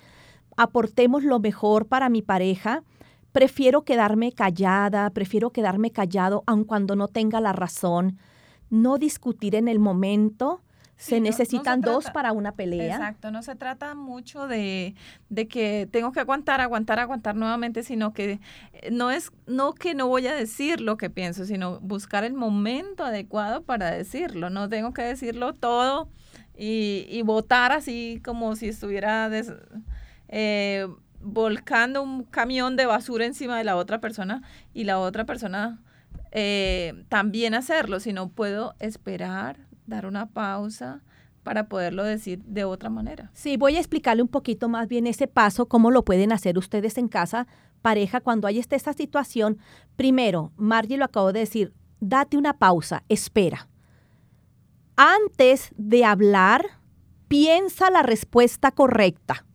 [0.59, 2.83] aportemos lo mejor para mi pareja
[3.33, 8.19] Prefiero quedarme callada, prefiero quedarme callado aun cuando no tenga la razón.
[8.71, 10.63] No discutir en el momento.
[10.97, 12.97] se necesitan dos para una pelea.
[12.97, 14.95] Exacto, no se trata mucho de,
[15.31, 18.39] de, que tengo que aguantar, aguantar, aguantar nuevamente, sino que
[18.75, 22.35] eh, no es, no que no voy a decir lo que pienso, sino buscar el
[22.35, 24.51] momento adecuado para decirlo.
[24.51, 26.11] No tengo que decirlo todo
[26.61, 29.31] y, y votar así como si estuviera
[30.29, 30.87] eh,
[31.21, 34.43] volcando un camión de basura encima de la otra persona
[34.75, 35.81] y la otra persona
[36.31, 41.03] eh, también hacerlo, sino puedo esperar, dar una pausa
[41.43, 43.31] para poderlo decir de otra manera.
[43.35, 46.99] Sí, voy a explicarle un poquito más bien ese paso, cómo lo pueden hacer ustedes
[46.99, 47.47] en casa,
[47.83, 49.59] pareja, cuando hay esta, esta situación.
[49.97, 53.69] Primero, Margie lo acabo de decir, date una pausa, espera.
[54.97, 56.67] Antes de hablar,
[57.29, 59.47] piensa la respuesta correcta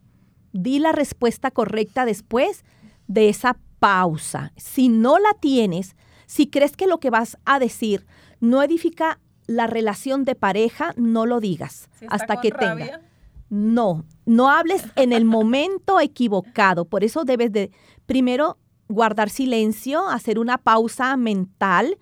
[0.56, 2.64] di la respuesta correcta después
[3.06, 4.52] de esa pausa.
[4.56, 8.06] Si no la tienes, si crees que lo que vas a decir
[8.40, 13.00] no edifica la relación de pareja, no lo digas hasta que tenga.
[13.48, 16.84] No, no hables en el momento equivocado.
[16.84, 17.70] Por eso debes de
[18.06, 18.58] primero
[18.88, 21.98] guardar silencio, hacer una pausa mental,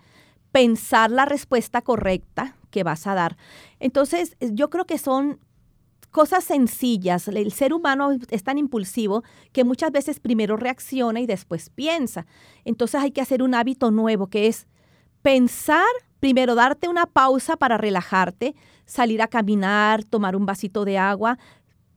[0.52, 3.36] pensar la respuesta correcta que vas a dar.
[3.78, 5.38] Entonces, yo creo que son
[6.14, 7.26] cosas sencillas.
[7.26, 12.24] El ser humano es tan impulsivo que muchas veces primero reacciona y después piensa.
[12.64, 14.68] Entonces hay que hacer un hábito nuevo que es
[15.22, 15.84] pensar,
[16.20, 18.54] primero darte una pausa para relajarte,
[18.86, 21.36] salir a caminar, tomar un vasito de agua,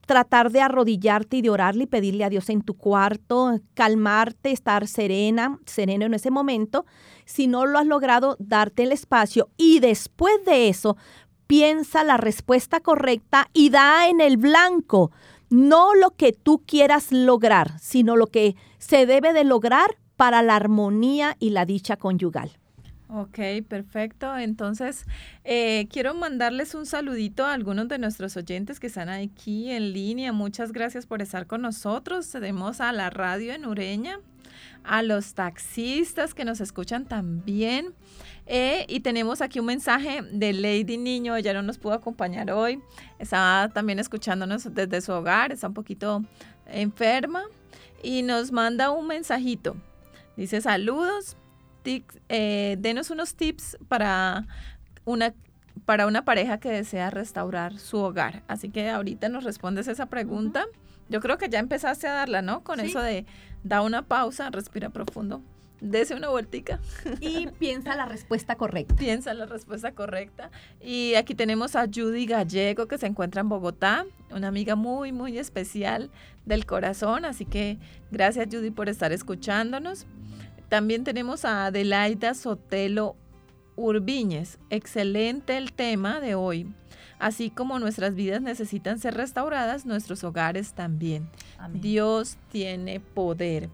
[0.04, 4.88] tratar de arrodillarte y de orarle y pedirle a Dios en tu cuarto, calmarte, estar
[4.88, 6.86] serena, sereno en ese momento.
[7.24, 10.96] Si no lo has logrado, darte el espacio y después de eso,
[11.48, 15.10] piensa la respuesta correcta y da en el blanco,
[15.50, 20.54] no lo que tú quieras lograr, sino lo que se debe de lograr para la
[20.54, 22.52] armonía y la dicha conyugal.
[23.10, 24.36] Ok, perfecto.
[24.36, 25.06] Entonces,
[25.44, 30.32] eh, quiero mandarles un saludito a algunos de nuestros oyentes que están aquí en línea.
[30.32, 32.30] Muchas gracias por estar con nosotros.
[32.30, 34.20] Tenemos a la radio en Ureña,
[34.84, 37.94] a los taxistas que nos escuchan también.
[38.50, 42.82] Eh, y tenemos aquí un mensaje de Lady Niño, ella no nos pudo acompañar hoy.
[43.18, 46.24] Estaba también escuchándonos desde su hogar, está un poquito
[46.66, 47.42] enferma
[48.02, 49.76] y nos manda un mensajito.
[50.34, 51.36] Dice saludos,
[51.84, 54.46] eh, denos unos tips para
[55.04, 55.34] una,
[55.84, 58.44] para una pareja que desea restaurar su hogar.
[58.48, 60.64] Así que ahorita nos respondes esa pregunta.
[61.10, 62.64] Yo creo que ya empezaste a darla, ¿no?
[62.64, 63.26] Con eso de
[63.62, 65.42] da una pausa, respira profundo,
[65.80, 66.80] dese una vueltica.
[67.20, 68.94] Y piensa la respuesta correcta.
[68.96, 70.50] Piensa la respuesta correcta.
[70.80, 75.38] Y aquí tenemos a Judy Gallego, que se encuentra en Bogotá, una amiga muy, muy
[75.38, 76.10] especial
[76.44, 77.24] del corazón.
[77.24, 77.78] Así que
[78.10, 80.06] gracias, Judy, por estar escuchándonos.
[80.68, 83.16] También tenemos a Adelaida Sotelo
[83.76, 84.58] Urbiñez.
[84.70, 86.66] Excelente el tema de hoy.
[87.18, 91.28] Así como nuestras vidas necesitan ser restauradas, nuestros hogares también.
[91.72, 93.70] Dios tiene poder.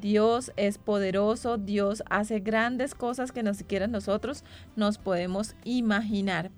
[0.00, 4.44] Dios es poderoso, Dios hace grandes cosas que ni siquiera nosotros
[4.76, 6.50] nos podemos imaginar.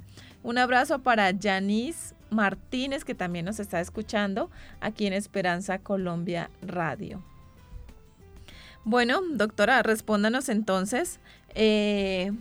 [0.43, 4.51] Un abrazo para Janice Martínez, que también nos está escuchando
[4.81, 7.23] aquí en Esperanza Colombia Radio.
[8.85, 11.21] Bueno, doctora, respóndanos entonces,
[11.55, 12.33] eh,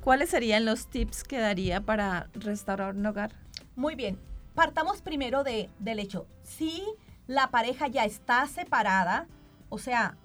[0.00, 3.32] ¿cuáles serían los tips que daría para restaurar un hogar?
[3.76, 4.18] Muy bien,
[4.54, 6.82] partamos primero de, del hecho, si
[7.28, 9.28] la pareja ya está separada,
[9.70, 10.16] o sea,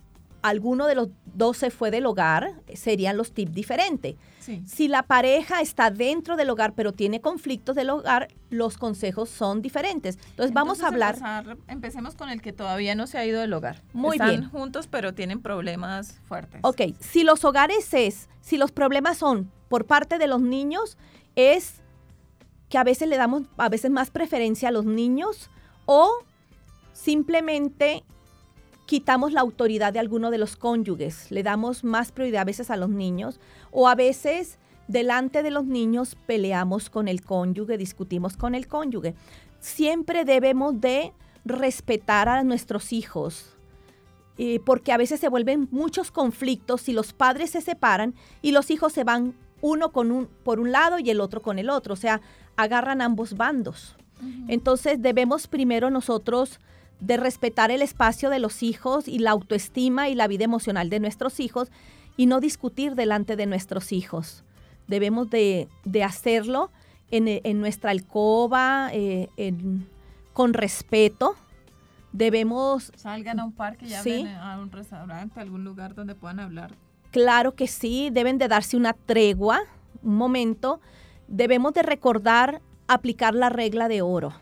[0.42, 4.16] alguno de los dos se fue del hogar, serían los tips diferentes.
[4.68, 9.64] Si la pareja está dentro del hogar pero tiene conflictos del hogar, los consejos son
[9.64, 10.20] diferentes.
[10.30, 11.18] Entonces, vamos a hablar.
[11.68, 13.82] empecemos con el que todavía no se ha ido del hogar.
[13.92, 14.50] Muy Están bien.
[14.50, 16.60] juntos pero tienen problemas fuertes.
[16.64, 20.96] Ok, si los hogares es, si los problemas son por parte de los niños,
[21.36, 21.82] es
[22.70, 25.50] que a veces le damos a veces más preferencia a los niños
[25.88, 26.20] o
[26.94, 28.04] simplemente
[28.86, 32.78] quitamos la autoridad de alguno de los cónyuges, le damos más prioridad a veces a
[32.78, 33.40] los niños
[33.72, 39.16] o a veces delante de los niños peleamos con el cónyuge, discutimos con el cónyuge.
[39.60, 43.56] Siempre debemos de respetar a nuestros hijos,
[44.38, 48.70] eh, porque a veces se vuelven muchos conflictos si los padres se separan y los
[48.70, 51.94] hijos se van uno con un, por un lado y el otro con el otro,
[51.94, 52.22] o sea,
[52.56, 53.96] agarran ambos bandos.
[54.48, 56.60] Entonces debemos primero nosotros
[57.00, 61.00] de respetar el espacio de los hijos y la autoestima y la vida emocional de
[61.00, 61.72] nuestros hijos
[62.18, 64.44] y no discutir delante de nuestros hijos.
[64.88, 65.68] Debemos de,
[66.04, 66.72] hacerlo
[67.12, 69.30] en, nuestra alcoba, eh,
[70.34, 71.36] con respeto.
[72.14, 72.92] Debemos...
[72.96, 74.26] Salgan a un parque, ya ¿sí?
[74.40, 76.72] a un restaurante, a algún lugar donde puedan hablar.
[77.12, 79.62] Claro que sí, deben de darse una tregua,
[80.02, 80.80] un momento.
[81.28, 84.34] Debemos de recordar aplicar la regla de oro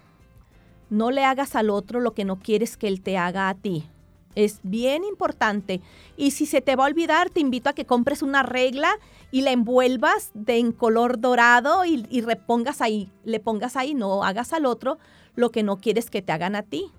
[0.94, 3.90] no le hagas al otro lo que no quieres que él te haga a ti.
[4.36, 5.82] Es bien importante.
[6.18, 9.00] Y si se te va a olvidar, te invito a que compres una regla
[9.32, 14.54] y la envuelvas de en color dorado y, repongas ahí, le pongas ahí, no hagas
[14.54, 15.00] al otro
[15.36, 16.92] lo que no quieres que te hagan a ti.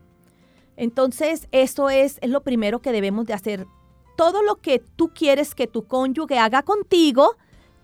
[0.77, 3.65] Entonces, eso es, es lo primero que debemos de hacer.
[4.17, 7.37] Todo lo que tú quieres que tu cónyuge haga contigo,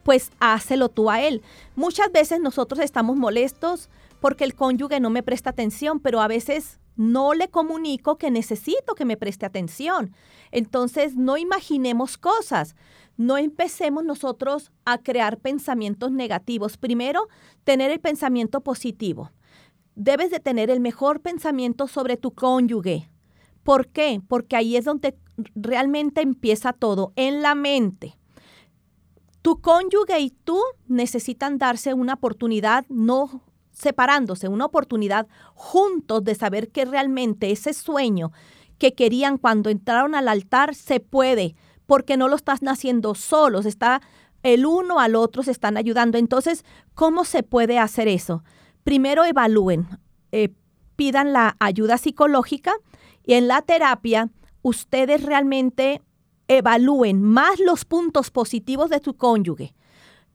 [0.03, 1.43] pues hácelo tú a él.
[1.77, 3.91] Muchas veces nosotros estamos molestos
[4.21, 8.95] porque el cónyuge no me presta atención, pero a veces no le comunico que necesito
[8.95, 10.15] que me preste atención.
[10.51, 12.77] Entonces, no imaginemos cosas.
[13.17, 16.77] No empecemos nosotros a crear pensamientos negativos.
[16.77, 17.29] Primero,
[17.65, 19.31] tener el pensamiento positivo.
[19.95, 23.11] Debes de tener el mejor pensamiento sobre tu cónyuge.
[23.63, 24.21] ¿Por qué?
[24.27, 25.17] Porque ahí es donde
[25.55, 28.19] realmente empieza todo, en la mente.
[29.43, 33.43] Tu cónyuge y tú necesitan darse una oportunidad, no
[33.81, 38.33] separándose, una oportunidad juntos de saber que realmente ese sueño
[38.79, 41.55] que querían cuando entraron al altar se puede,
[41.87, 44.01] porque no lo estás naciendo solos, está
[44.43, 46.19] el uno al otro se están ayudando.
[46.19, 46.65] Entonces,
[46.95, 48.43] ¿cómo se puede hacer eso?
[48.85, 49.87] Primero evalúen,
[50.33, 50.51] eh,
[50.97, 52.73] pidan la ayuda psicológica
[53.25, 54.31] y en la terapia
[54.63, 56.03] ustedes realmente
[56.49, 59.75] evalúen más los puntos positivos de su cónyuge.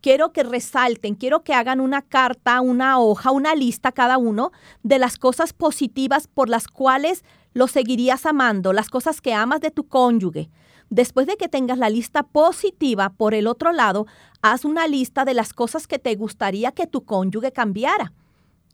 [0.06, 4.51] Quiero que resalten, quiero que hagan una carta, una hoja, una lista cada uno
[4.84, 7.24] de las cosas positivas por las cuales
[7.56, 10.51] lo seguirías amando, las cosas que amas de tu cónyuge.
[10.91, 14.06] Después de que tengas la lista positiva por el otro lado,
[14.43, 18.14] haz una lista de las cosas que te gustaría que tu cónyuge cambiara.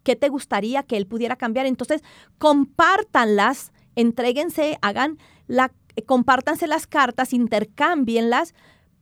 [0.03, 1.65] ¿Qué te gustaría que él pudiera cambiar?
[1.65, 2.03] Entonces,
[2.39, 5.17] compártanlas, entréguense, hagan
[5.47, 5.71] la,
[6.05, 8.53] compártanse las cartas, intercámbienlas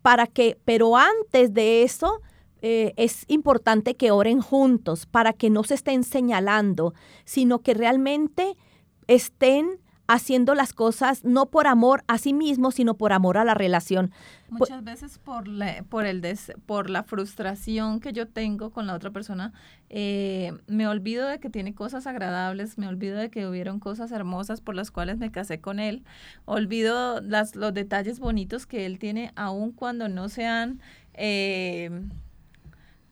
[0.10, 2.22] para que, pero antes de eso,
[2.64, 6.96] eh, es importante que oren juntos para que no se estén señalando,
[7.26, 8.58] sino que realmente
[9.06, 9.80] estén
[10.10, 14.12] haciendo las cosas no por amor a sí mismo, sino por amor a la relación.
[14.50, 16.20] Muchas veces por la, por el
[16.66, 19.54] por la frustración que yo tengo con la otra persona,
[19.92, 24.62] eh, me olvido de que tiene cosas agradables, me olvido de que hubieron cosas hermosas
[24.62, 26.04] por las cuales me casé con él,
[26.46, 30.82] olvido las, los detalles bonitos que él tiene, aun cuando no sean...
[31.14, 31.92] Eh,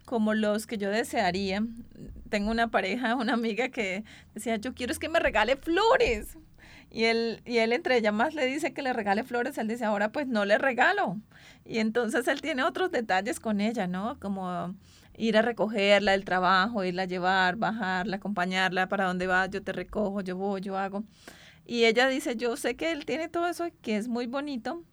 [0.06, 1.62] como los que yo desearía.
[2.30, 6.38] Tengo una pareja, una amiga que decía, yo quiero es que me regale flores.
[6.90, 9.86] Y él, y él entre ella más le dice que le regale flores, él dice,
[9.86, 11.18] ahora pues no le regalo.
[11.66, 14.20] Y entonces él tiene otros detalles con ella, ¿no?
[14.20, 14.74] Como
[15.18, 19.74] ir a recogerla del trabajo, irla a llevar, bajarla, acompañarla, para dónde va, yo te
[19.74, 21.04] recojo, yo voy, yo hago.
[21.66, 24.84] Y ella dice, yo sé que él tiene todo eso, que es muy bonito,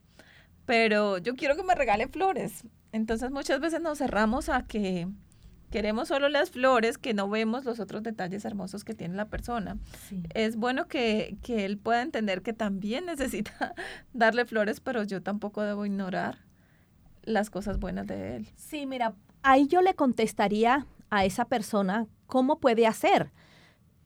[0.67, 2.65] pero yo quiero que me regale flores.
[2.91, 5.09] Entonces muchas veces nos cerramos a que
[5.75, 9.77] Queremos solo las flores, que no vemos los otros detalles hermosos que tiene la persona.
[10.33, 13.75] Es bueno que, que él pueda entender que también necesita
[14.13, 16.39] darle flores, pero yo tampoco debo ignorar
[17.25, 18.49] las cosas buenas de él.
[18.55, 23.33] Sí, mira, ahí yo le contestaría a esa persona cómo puede hacer.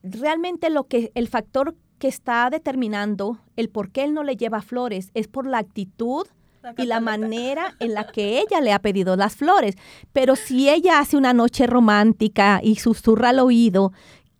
[0.02, 4.62] Realmente lo que el factor que está determinando el por qué él no le lleva
[4.62, 6.28] flores es por la actitud
[6.76, 9.76] y la manera en la que ella le ha pedido las flores.
[10.12, 13.92] Pero si ella hace una noche romántica y susurra al oído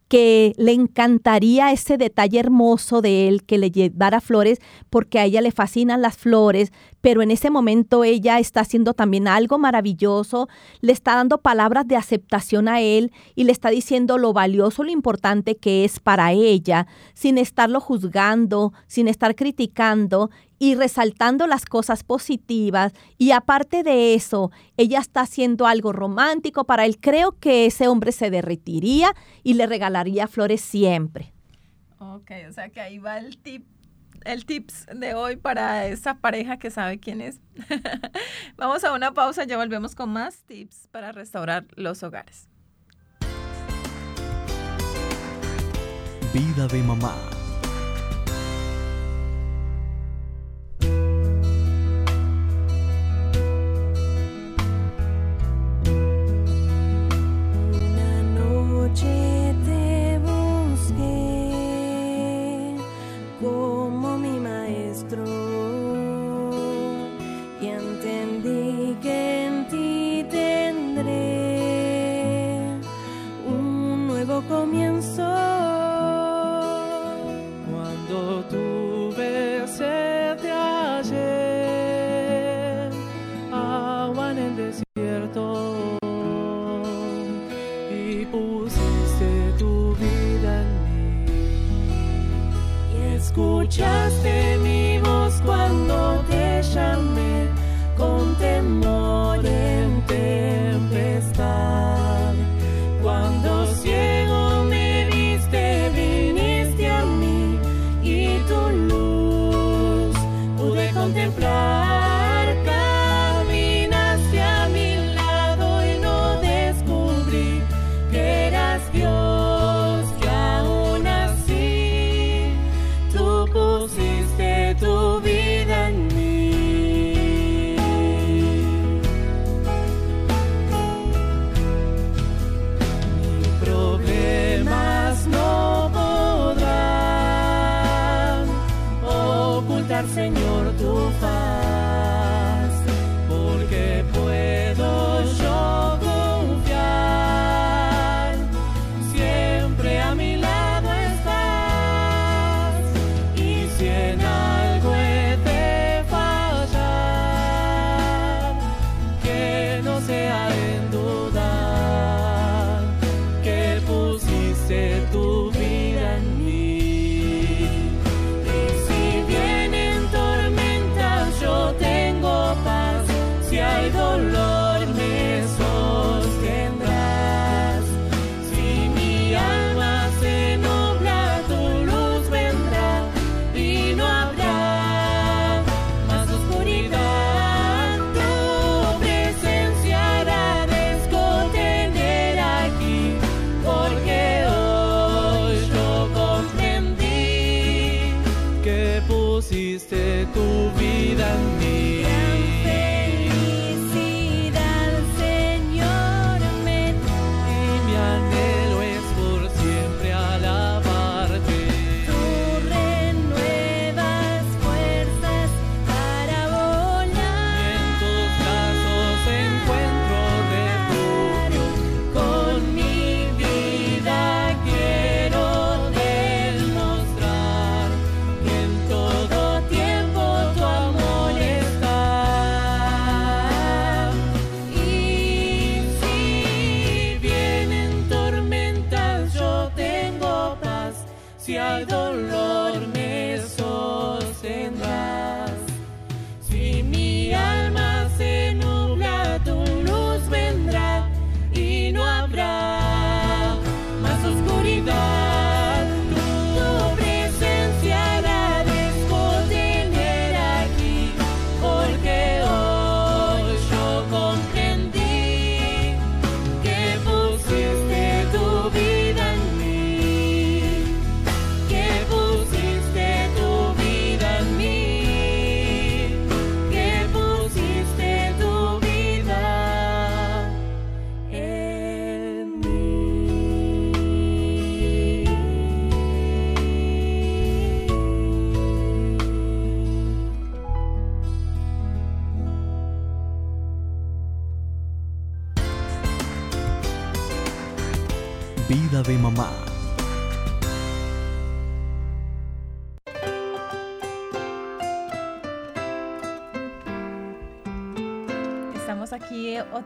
[0.08, 4.58] que le encantaría ese detalle hermoso de él, que le llevara flores,
[4.88, 6.72] porque a ella le fascinan las flores,
[7.02, 10.48] pero en ese momento ella está haciendo también algo maravilloso,
[10.80, 14.90] le está dando palabras de aceptación a él y le está diciendo lo valioso, lo
[14.90, 22.04] importante que es para ella, sin estarlo juzgando, sin estar criticando y resaltando las cosas
[22.04, 27.88] positivas y aparte de eso, ella está haciendo algo romántico para él, creo que ese
[27.88, 31.32] hombre se derretiría y le regalaría flores siempre.
[31.98, 33.66] Ok, o sea que ahí va el tip,
[34.24, 37.40] el tips de hoy para esa pareja que sabe quién es.
[38.56, 42.48] Vamos a una pausa, ya volvemos con más tips para restaurar los hogares.
[46.32, 47.37] Vida de mamá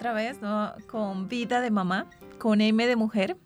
[0.02, 0.40] otra vez
[0.88, 3.36] con Vida de Mamá, con M de Mujer,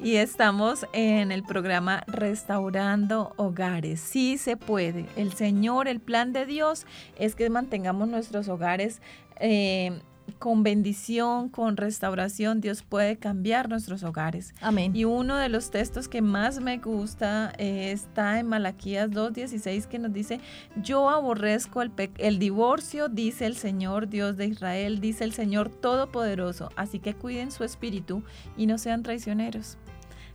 [0.00, 4.00] y estamos en el programa Restaurando Hogares.
[4.00, 5.06] Sí se puede.
[5.14, 6.84] El Señor, el plan de Dios
[7.16, 9.00] es que mantengamos nuestros hogares
[9.38, 10.02] eh,
[10.32, 14.54] con bendición, con restauración, Dios puede cambiar nuestros hogares.
[14.60, 14.94] Amén.
[14.94, 19.98] Y uno de los textos que más me gusta eh, está en Malaquías 2.16 que
[19.98, 20.40] nos dice,
[20.82, 26.70] yo aborrezco el, el divorcio, dice el Señor Dios de Israel, dice el Señor Todopoderoso,
[26.76, 28.22] así que cuiden su espíritu
[28.56, 29.78] y no sean traicioneros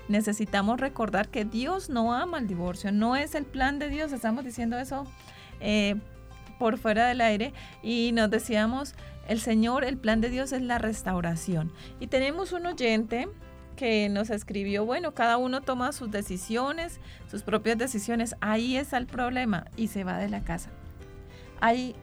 [0.08, 4.46] necesitamos recordar que Dios no ama el divorcio, no es el plan de Dios, estamos
[4.46, 5.06] diciendo eso
[5.60, 5.96] eh,
[6.60, 8.96] por fuera del aire y nos decíamos,
[9.28, 11.72] el Señor, el plan de Dios es la restauración.
[12.00, 13.28] Y tenemos un oyente
[13.76, 17.00] que nos escribió, bueno, cada uno toma sus decisiones,
[17.30, 20.70] sus propias decisiones, ahí está el problema y se va de la casa.
[21.60, 21.96] Hay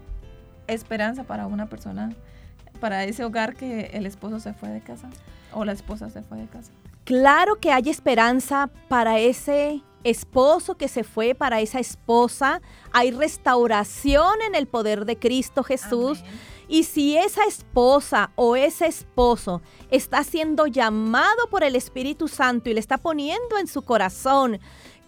[0.66, 2.10] esperanza para una persona,
[2.80, 5.08] para ese hogar que el esposo se fue de casa
[5.52, 6.72] o la esposa se fue de casa.
[7.04, 12.60] Claro que hay esperanza para ese esposo que se fue, para esa esposa.
[12.92, 16.22] Hay restauración en el poder de Cristo Jesús.
[16.72, 19.60] Y si esa esposa o ese esposo
[19.90, 24.58] está siendo llamado por el Espíritu Santo y le está poniendo en su corazón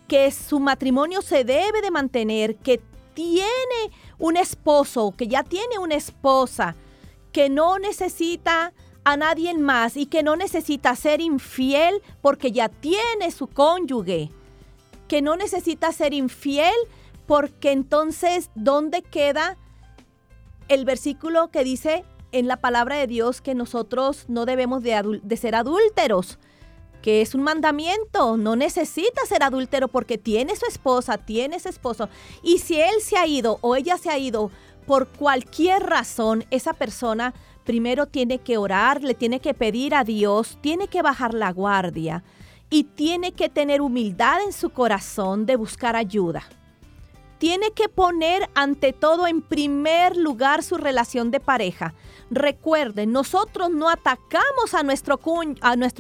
[0.06, 2.82] que su matrimonio se debe de mantener, que
[3.14, 3.46] tiene
[4.18, 6.76] un esposo, que ya tiene una esposa,
[7.32, 13.30] que no necesita a nadie más y que no necesita ser infiel porque ya tiene
[13.30, 14.28] su cónyuge,
[15.08, 16.74] que no necesita ser infiel
[17.26, 19.56] porque entonces, ¿dónde queda
[20.68, 25.54] el versículo que dice en la palabra de Dios que nosotros no debemos de, ser
[25.54, 26.38] adúlteros,
[27.00, 32.08] que es un mandamiento, no necesita ser adúltero porque tiene su esposa, tiene su esposo.
[32.42, 34.50] Y si él se ha ido o ella se ha ido
[34.86, 37.34] por cualquier razón, esa persona
[37.64, 42.24] primero tiene que orar, le tiene que pedir a Dios, tiene que bajar la guardia
[42.68, 46.42] y tiene que tener humildad en su corazón de buscar ayuda
[47.44, 51.92] tiene que poner ante todo en primer lugar su relación de pareja.
[52.30, 55.18] Recuerden, nosotros no atacamos a nuestro,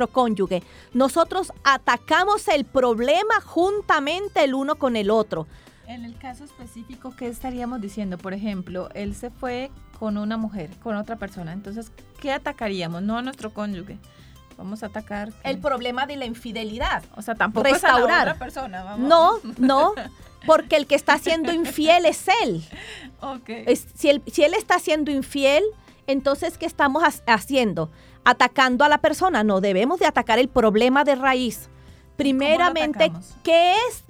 [0.08, 0.62] cónyuge,
[0.94, 5.46] nosotros atacamos el problema juntamente el uno con el otro.
[5.86, 8.16] En el caso específico, ¿qué estaríamos diciendo?
[8.16, 11.52] Por ejemplo, él se fue con una mujer, con otra persona.
[11.52, 11.92] Entonces,
[12.22, 13.02] ¿qué atacaríamos?
[13.02, 13.98] No a nuestro cónyuge.
[14.56, 15.32] Vamos a atacar.
[15.42, 17.02] El problema de la infidelidad.
[17.16, 18.02] O sea, tampoco restaurar.
[18.02, 18.82] Es a la otra persona.
[18.84, 19.08] Vamos.
[19.08, 19.94] No, no.
[20.46, 22.64] porque el que está siendo infiel es él.
[23.94, 25.64] si, él si él está siendo infiel,
[26.06, 27.90] entonces, ¿qué estamos haciendo?
[28.24, 29.44] Atacando a la persona.
[29.44, 31.68] No, debemos de atacar el problema de raíz.
[32.16, 34.03] Primeramente, ¿qué es,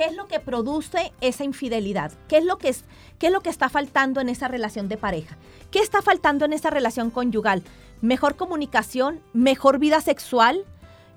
[0.00, 2.10] ¿qué es lo que produce esa infidelidad?
[2.26, 2.86] ¿Qué es, lo que es,
[3.18, 5.36] ¿Qué es lo que está faltando en esa relación de pareja?
[5.70, 7.62] ¿Qué está faltando en esa relación conyugal?
[8.00, 10.64] Mejor comunicación, mejor vida sexual,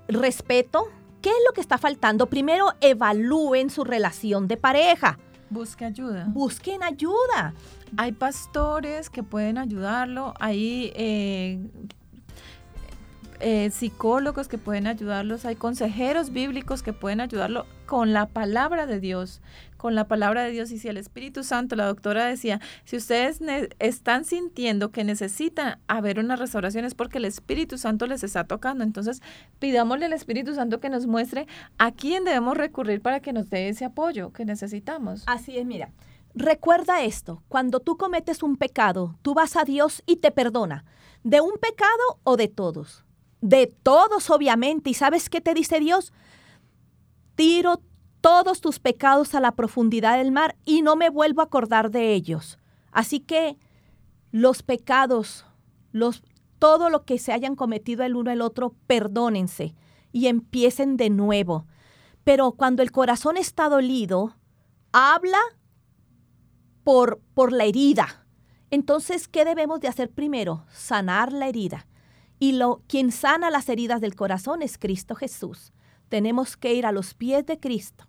[0.06, 0.90] respeto,
[1.22, 2.26] ¿Qué es lo que está faltando?
[2.26, 5.18] Primero evalúen su relación de pareja.
[5.48, 6.26] Busque ayuda.
[6.28, 7.54] Busquen ayuda.
[7.96, 11.58] Hay pastores que pueden ayudarlo, hay eh,
[13.40, 19.00] eh, psicólogos que pueden ayudarlos, hay consejeros bíblicos que pueden ayudarlo con la palabra de
[19.00, 19.40] Dios,
[19.76, 20.70] con la palabra de Dios.
[20.70, 23.40] Y si el Espíritu Santo, la doctora decía, si ustedes
[23.78, 28.84] están sintiendo que necesitan haber una restauración es porque el Espíritu Santo les está tocando.
[28.84, 29.22] Entonces,
[29.58, 31.46] pidámosle al Espíritu Santo que nos muestre
[31.78, 35.24] a quién debemos recurrir para que nos dé ese apoyo que necesitamos.
[35.26, 35.90] Así es, mira.
[36.36, 40.84] Recuerda esto, cuando tú cometes un pecado, tú vas a Dios y te perdona,
[41.22, 43.03] de un pecado o de todos.
[43.44, 44.88] De todos, obviamente.
[44.88, 46.14] ¿Y sabes qué te dice Dios?
[47.34, 47.82] Tiro
[48.22, 52.14] todos tus pecados a la profundidad del mar y no me vuelvo a acordar de
[52.14, 52.58] ellos.
[52.90, 53.58] Así que
[54.30, 55.44] los pecados,
[55.92, 56.22] los,
[56.58, 59.74] todo lo que se hayan cometido el uno el otro, perdónense
[60.10, 61.66] y empiecen de nuevo.
[62.24, 64.38] Pero cuando el corazón está dolido,
[64.90, 65.40] habla
[66.82, 68.24] por, por la herida.
[68.70, 70.64] Entonces, ¿qué debemos de hacer primero?
[70.70, 71.86] Sanar la herida.
[72.38, 75.72] Y lo, quien sana las heridas del corazón es Cristo Jesús.
[76.08, 78.06] Tenemos que ir a los pies de Cristo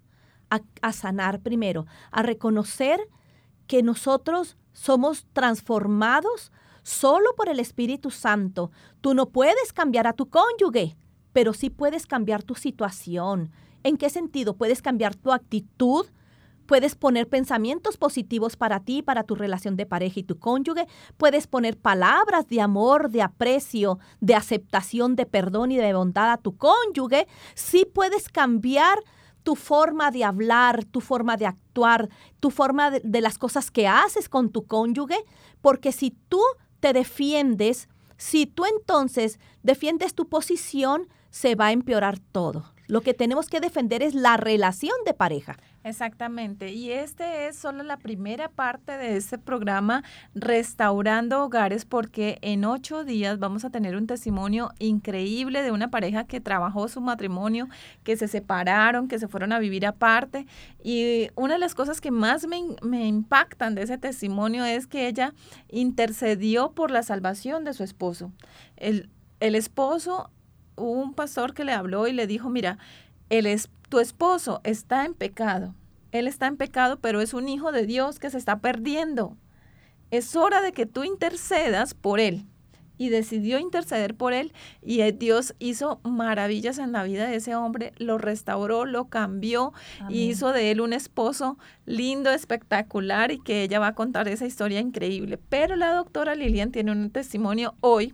[0.50, 3.00] a, a sanar primero, a reconocer
[3.68, 6.52] que nosotros somos transformados
[6.84, 8.72] solo por el Espíritu Santo.
[9.02, 10.96] Tú no puedes cambiar a tu cónyuge,
[11.34, 13.52] pero sí puedes cambiar tu situación.
[13.84, 14.56] ¿En qué sentido?
[14.56, 16.08] Puedes cambiar tu actitud,
[16.66, 20.88] Puedes poner pensamientos positivos para ti, para tu relación de pareja y tu cónyuge.
[21.18, 26.38] Puedes poner palabras de amor, de aprecio, de aceptación, de perdón y de bondad a
[26.38, 27.28] tu cónyuge.
[27.54, 29.00] Sí puedes cambiar
[29.44, 32.10] tu forma de hablar, tu forma de actuar,
[32.40, 35.24] tu forma de, de las cosas que haces con tu cónyuge,
[35.62, 36.42] porque si tú
[36.80, 37.88] te defiendes,
[38.18, 42.75] si tú entonces defiendes tu posición, se va a empeorar todo.
[42.88, 45.58] Lo que tenemos que defender es la relación de pareja.
[45.84, 46.72] Exactamente.
[46.72, 53.04] Y este es solo la primera parte de este programa Restaurando Hogares porque en ocho
[53.04, 57.68] días vamos a tener un testimonio increíble de una pareja que trabajó su matrimonio,
[58.04, 60.48] que se separaron, que se fueron a vivir aparte.
[60.84, 65.08] Y una de las cosas que más me, me impactan de ese testimonio es que
[65.08, 65.34] ella
[65.70, 68.32] intercedió por la salvación de su esposo.
[68.76, 69.10] El,
[69.40, 70.32] el esposo,
[70.76, 72.78] un pastor que le habló y le dijo, mira,
[73.30, 75.74] el es, tu esposo está en pecado.
[76.12, 79.36] Él está en pecado, pero es un hijo de Dios que se está perdiendo.
[80.12, 82.46] Es hora de que tú intercedas por él.
[82.98, 87.54] Y decidió interceder por él y eh, Dios hizo maravillas en la vida de ese
[87.54, 89.74] hombre, lo restauró, lo cambió
[90.08, 94.46] y hizo de él un esposo lindo, espectacular y que ella va a contar esa
[94.46, 95.38] historia increíble.
[95.50, 98.14] Pero la doctora Lilian tiene un testimonio hoy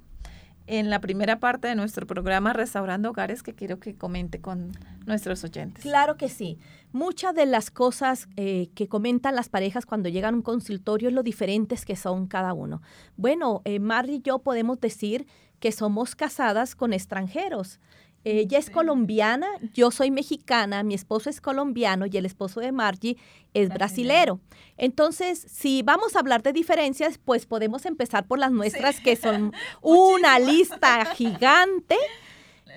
[0.71, 4.71] en la primera parte de nuestro programa Restaurando Hogares que quiero que comente con
[5.05, 5.83] nuestros oyentes.
[5.83, 6.59] Claro que sí.
[6.93, 11.13] Muchas de las cosas eh, que comentan las parejas cuando llegan a un consultorio es
[11.13, 12.81] lo diferentes que son cada uno.
[13.17, 15.27] Bueno, eh, y yo podemos decir
[15.59, 17.81] que somos casadas con extranjeros.
[18.23, 23.17] Ella es colombiana, yo soy mexicana, mi esposo es colombiano y el esposo de Margie
[23.53, 24.39] es brasilero.
[24.77, 29.53] Entonces, si vamos a hablar de diferencias, pues podemos empezar por las nuestras, que son
[29.81, 31.97] una lista gigante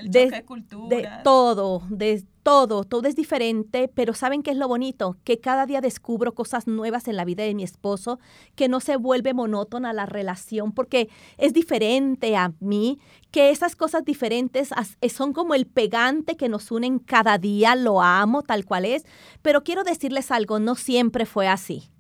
[0.03, 0.45] de,
[0.89, 5.17] de, todo, de todo, todo es diferente, pero ¿saben qué es lo bonito?
[5.25, 8.21] Que cada día descubro cosas nuevas en la vida de mi esposo,
[8.55, 13.01] que no se vuelve monótona la relación, porque es diferente a mí,
[13.33, 14.71] que esas cosas diferentes
[15.01, 19.07] eh, son como el pegante que nos unen cada día, lo amo tal cual es,
[19.41, 21.94] pero quiero decirles algo, no siempre fue así.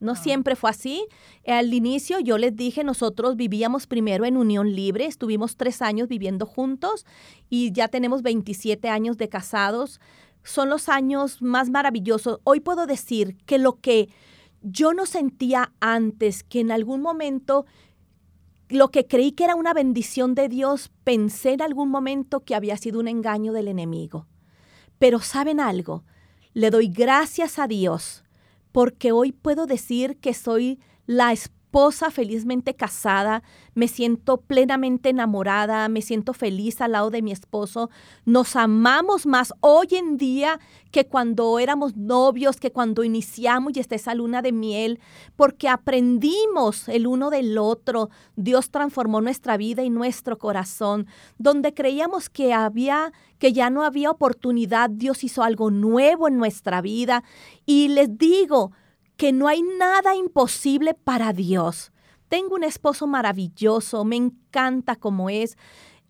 [0.00, 1.06] No siempre fue así.
[1.46, 6.46] Al inicio yo les dije, nosotros vivíamos primero en unión libre, estuvimos tres años viviendo
[6.46, 7.04] juntos
[7.50, 10.00] y ya tenemos 27 años de casados.
[10.44, 12.38] Son los años más maravillosos.
[12.44, 14.08] Hoy puedo decir que lo que
[14.62, 17.66] yo no sentía antes, que en algún momento
[18.68, 22.76] lo que creí que era una bendición de Dios, pensé en algún momento que había
[22.76, 24.26] sido un engaño del enemigo.
[24.98, 26.04] Pero ¿saben algo?
[26.52, 28.24] Le doy gracias a Dios
[28.78, 31.57] porque hoy puedo decir que soy la esposa
[32.10, 33.42] felizmente casada,
[33.74, 37.90] me siento plenamente enamorada, me siento feliz al lado de mi esposo,
[38.24, 40.58] nos amamos más hoy en día
[40.90, 44.98] que cuando éramos novios, que cuando iniciamos y está esa luna de miel,
[45.36, 51.06] porque aprendimos el uno del otro, Dios transformó nuestra vida y nuestro corazón,
[51.38, 56.80] donde creíamos que había que ya no había oportunidad, Dios hizo algo nuevo en nuestra
[56.80, 57.22] vida.
[57.66, 58.72] Y les digo,
[59.18, 61.92] que no hay nada imposible para Dios.
[62.28, 65.58] Tengo un esposo maravilloso, me encanta como es.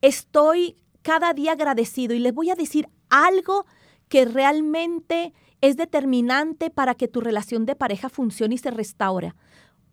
[0.02, 3.64] Estoy cada día agradecido y les voy a decir algo
[4.09, 5.32] que realmente
[5.62, 9.32] es determinante para que tu relación de pareja funcione y se restaure.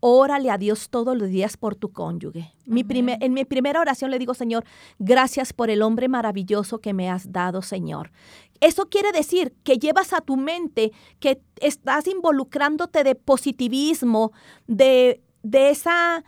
[0.00, 2.52] Órale a Dios todos los días por tu cónyuge.
[2.66, 4.64] Mi primer, en mi primera oración le digo, Señor,
[4.98, 8.10] gracias por el hombre maravilloso que me has dado, Señor.
[8.60, 14.32] Eso quiere decir que llevas a tu mente que estás involucrándote de positivismo,
[14.66, 16.24] de, de esa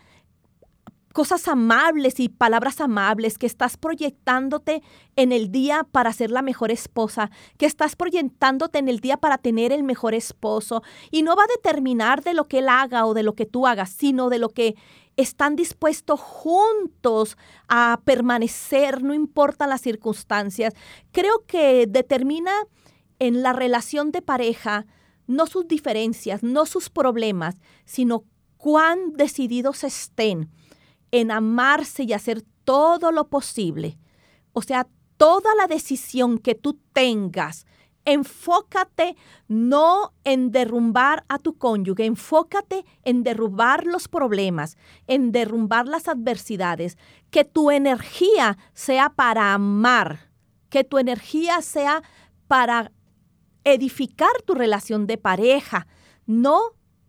[1.19, 4.85] cosas amables y palabras amables, que estás proyectándote
[5.17, 9.37] en el día para ser la mejor esposa, que estás proyectándote en el día para
[9.37, 10.85] tener el mejor esposo.
[11.11, 13.67] Y no va a determinar de lo que él haga o de lo que tú
[13.67, 14.77] hagas, sino de lo que
[15.19, 17.37] están dispuestos juntos
[17.69, 20.75] a permanecer, no importa las circunstancias.
[21.11, 22.53] Creo que determina
[23.19, 24.87] en la relación de pareja
[25.27, 28.25] no sus diferencias, no sus problemas, sino
[28.57, 30.51] cuán decididos estén
[31.11, 33.99] en amarse y hacer todo lo posible.
[34.53, 37.67] O sea, toda la decisión que tú tengas,
[38.09, 39.17] enfócate
[39.49, 46.97] no en derrumbar a tu cónyuge, enfócate en derrubar los problemas, en derrumbar las adversidades,
[47.31, 50.31] que tu energía sea para amar,
[50.71, 52.03] que tu energía sea
[52.47, 52.93] para
[53.65, 55.87] edificar tu relación de pareja,
[56.25, 56.61] no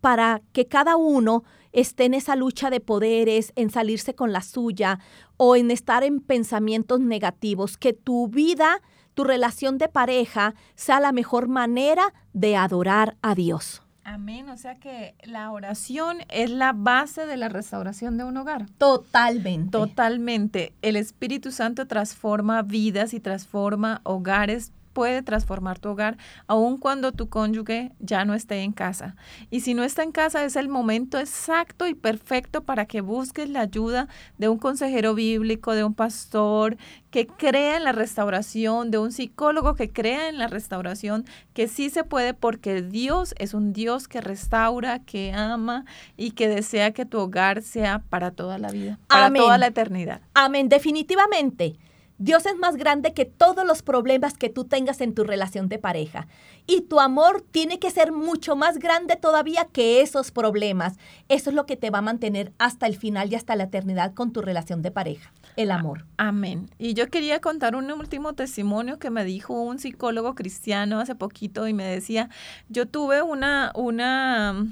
[0.01, 4.99] para que cada uno esté en esa lucha de poderes, en salirse con la suya
[5.37, 8.81] o en estar en pensamientos negativos, que tu vida,
[9.19, 13.81] tu relación de pareja sea la mejor manera de adorar a Dios.
[14.05, 14.47] Amén.
[14.47, 18.67] O sea que la oración es la base de la restauración de un hogar.
[18.77, 19.71] Totalmente.
[19.71, 20.71] Totalmente.
[20.81, 27.29] El Espíritu Santo transforma vidas y transforma hogares puede transformar tu hogar, aun cuando tu
[27.29, 29.15] cónyuge ya no esté en casa.
[29.49, 33.49] Y si no está en casa, es el momento exacto y perfecto para que busques
[33.49, 36.75] la ayuda de un consejero bíblico, de un pastor
[37.11, 41.23] que crea en la restauración, de un psicólogo que crea en la restauración,
[41.53, 45.85] que sí se puede porque Dios es un Dios que restaura, que ama
[46.17, 50.19] y que desea que tu hogar sea para toda la vida, para toda la eternidad.
[50.33, 51.77] Amén, definitivamente.
[52.19, 55.79] Dios es más grande que todos los problemas que tú tengas en tu relación de
[55.79, 56.27] pareja.
[56.67, 60.97] Y tu amor tiene que ser mucho más grande todavía que esos problemas.
[61.29, 64.13] Eso es lo que te va a mantener hasta el final y hasta la eternidad
[64.13, 66.05] con tu relación de pareja, el amor.
[66.17, 66.69] Amén.
[66.77, 71.69] Y yo quería contar un último testimonio que me dijo un psicólogo cristiano hace poquito
[71.69, 72.29] y me decía,
[72.67, 74.67] yo tuve una, una,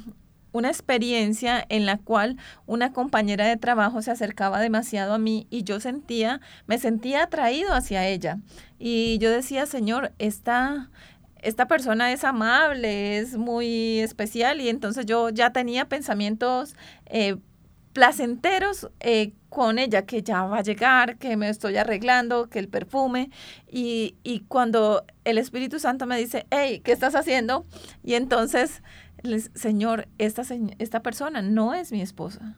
[0.57, 5.63] una experiencia en la cual una compañera de trabajo se acercaba demasiado a mí y
[5.63, 8.39] yo sentía, me sentía atraído hacia ella.
[8.79, 10.89] Y yo decía, Señor, esta,
[11.41, 17.37] esta persona es amable, es muy especial y entonces yo ya tenía pensamientos eh,
[17.93, 22.67] placenteros eh, con ella, que ya va a llegar, que me estoy arreglando, que el
[22.67, 23.31] perfume.
[23.67, 27.65] Y, y cuando el Espíritu Santo me dice, hey, ¿qué estás haciendo?
[28.03, 28.83] Y entonces
[29.53, 30.43] Señor, esta,
[30.79, 32.57] esta persona no es mi esposa.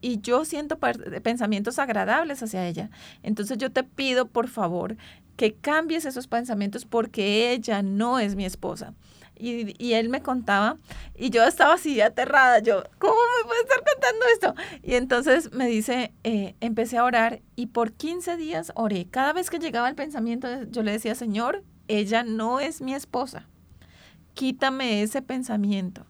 [0.00, 2.90] Y yo siento pensamientos agradables hacia ella.
[3.22, 4.96] Entonces yo te pido, por favor,
[5.36, 8.94] que cambies esos pensamientos porque ella no es mi esposa.
[9.38, 10.78] Y, él me contaba
[11.14, 14.54] y yo estaba así aterrada, yo, ¿cómo me puede estar contando esto?
[14.82, 19.06] Y entonces me dice, eh, empecé a orar y por 15 días oré.
[19.10, 23.46] Cada vez que llegaba el pensamiento, yo le decía, Señor, ella no es mi esposa
[24.36, 26.06] quítame ese pensamiento.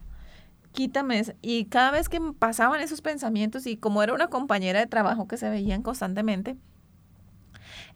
[0.72, 1.37] Quítame ese.
[1.41, 5.39] Y cada vez que pasaban esos pensamientos, y como era una compañera de trabajo que
[5.39, 6.57] se veían constantemente,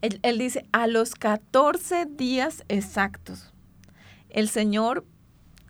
[0.00, 3.52] él, dice, a los 14 días exactos,
[4.30, 5.04] el Señor,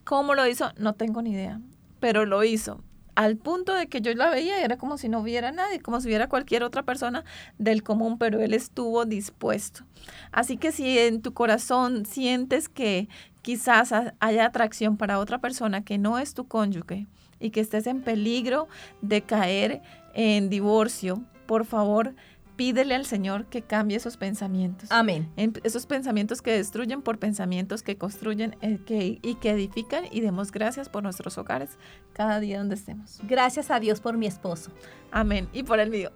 [0.04, 0.70] ¿cómo lo hizo?
[0.76, 1.60] No tengo ni idea,
[1.98, 2.84] pero lo hizo
[3.14, 6.08] al punto de que yo la veía era como si no hubiera nadie, como si
[6.08, 7.24] hubiera cualquier otra persona
[7.58, 9.84] del común, pero él estuvo dispuesto.
[10.32, 13.08] Así que si en tu corazón sientes que
[13.42, 17.06] quizás haya atracción para otra persona que no es tu cónyuge
[17.38, 18.68] y que estés en peligro
[19.00, 19.82] de caer
[20.14, 22.14] en divorcio, por favor,
[22.60, 24.92] pídele al Señor que cambie esos pensamientos.
[24.92, 25.30] Amén.
[25.64, 30.52] esos pensamientos que destruyen por pensamientos que construyen eh, que, y que edifican y demos
[30.52, 31.78] gracias por nuestros hogares
[32.12, 33.18] cada día donde estemos.
[33.22, 34.70] Gracias a Dios por mi esposo.
[35.10, 35.48] Amén.
[35.54, 36.10] Y por el mío.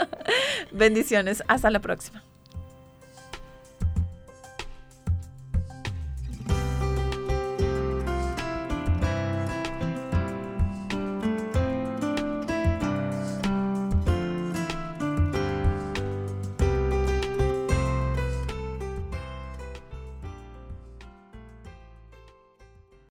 [0.70, 1.42] Bendiciones.
[1.48, 2.22] Hasta la próxima.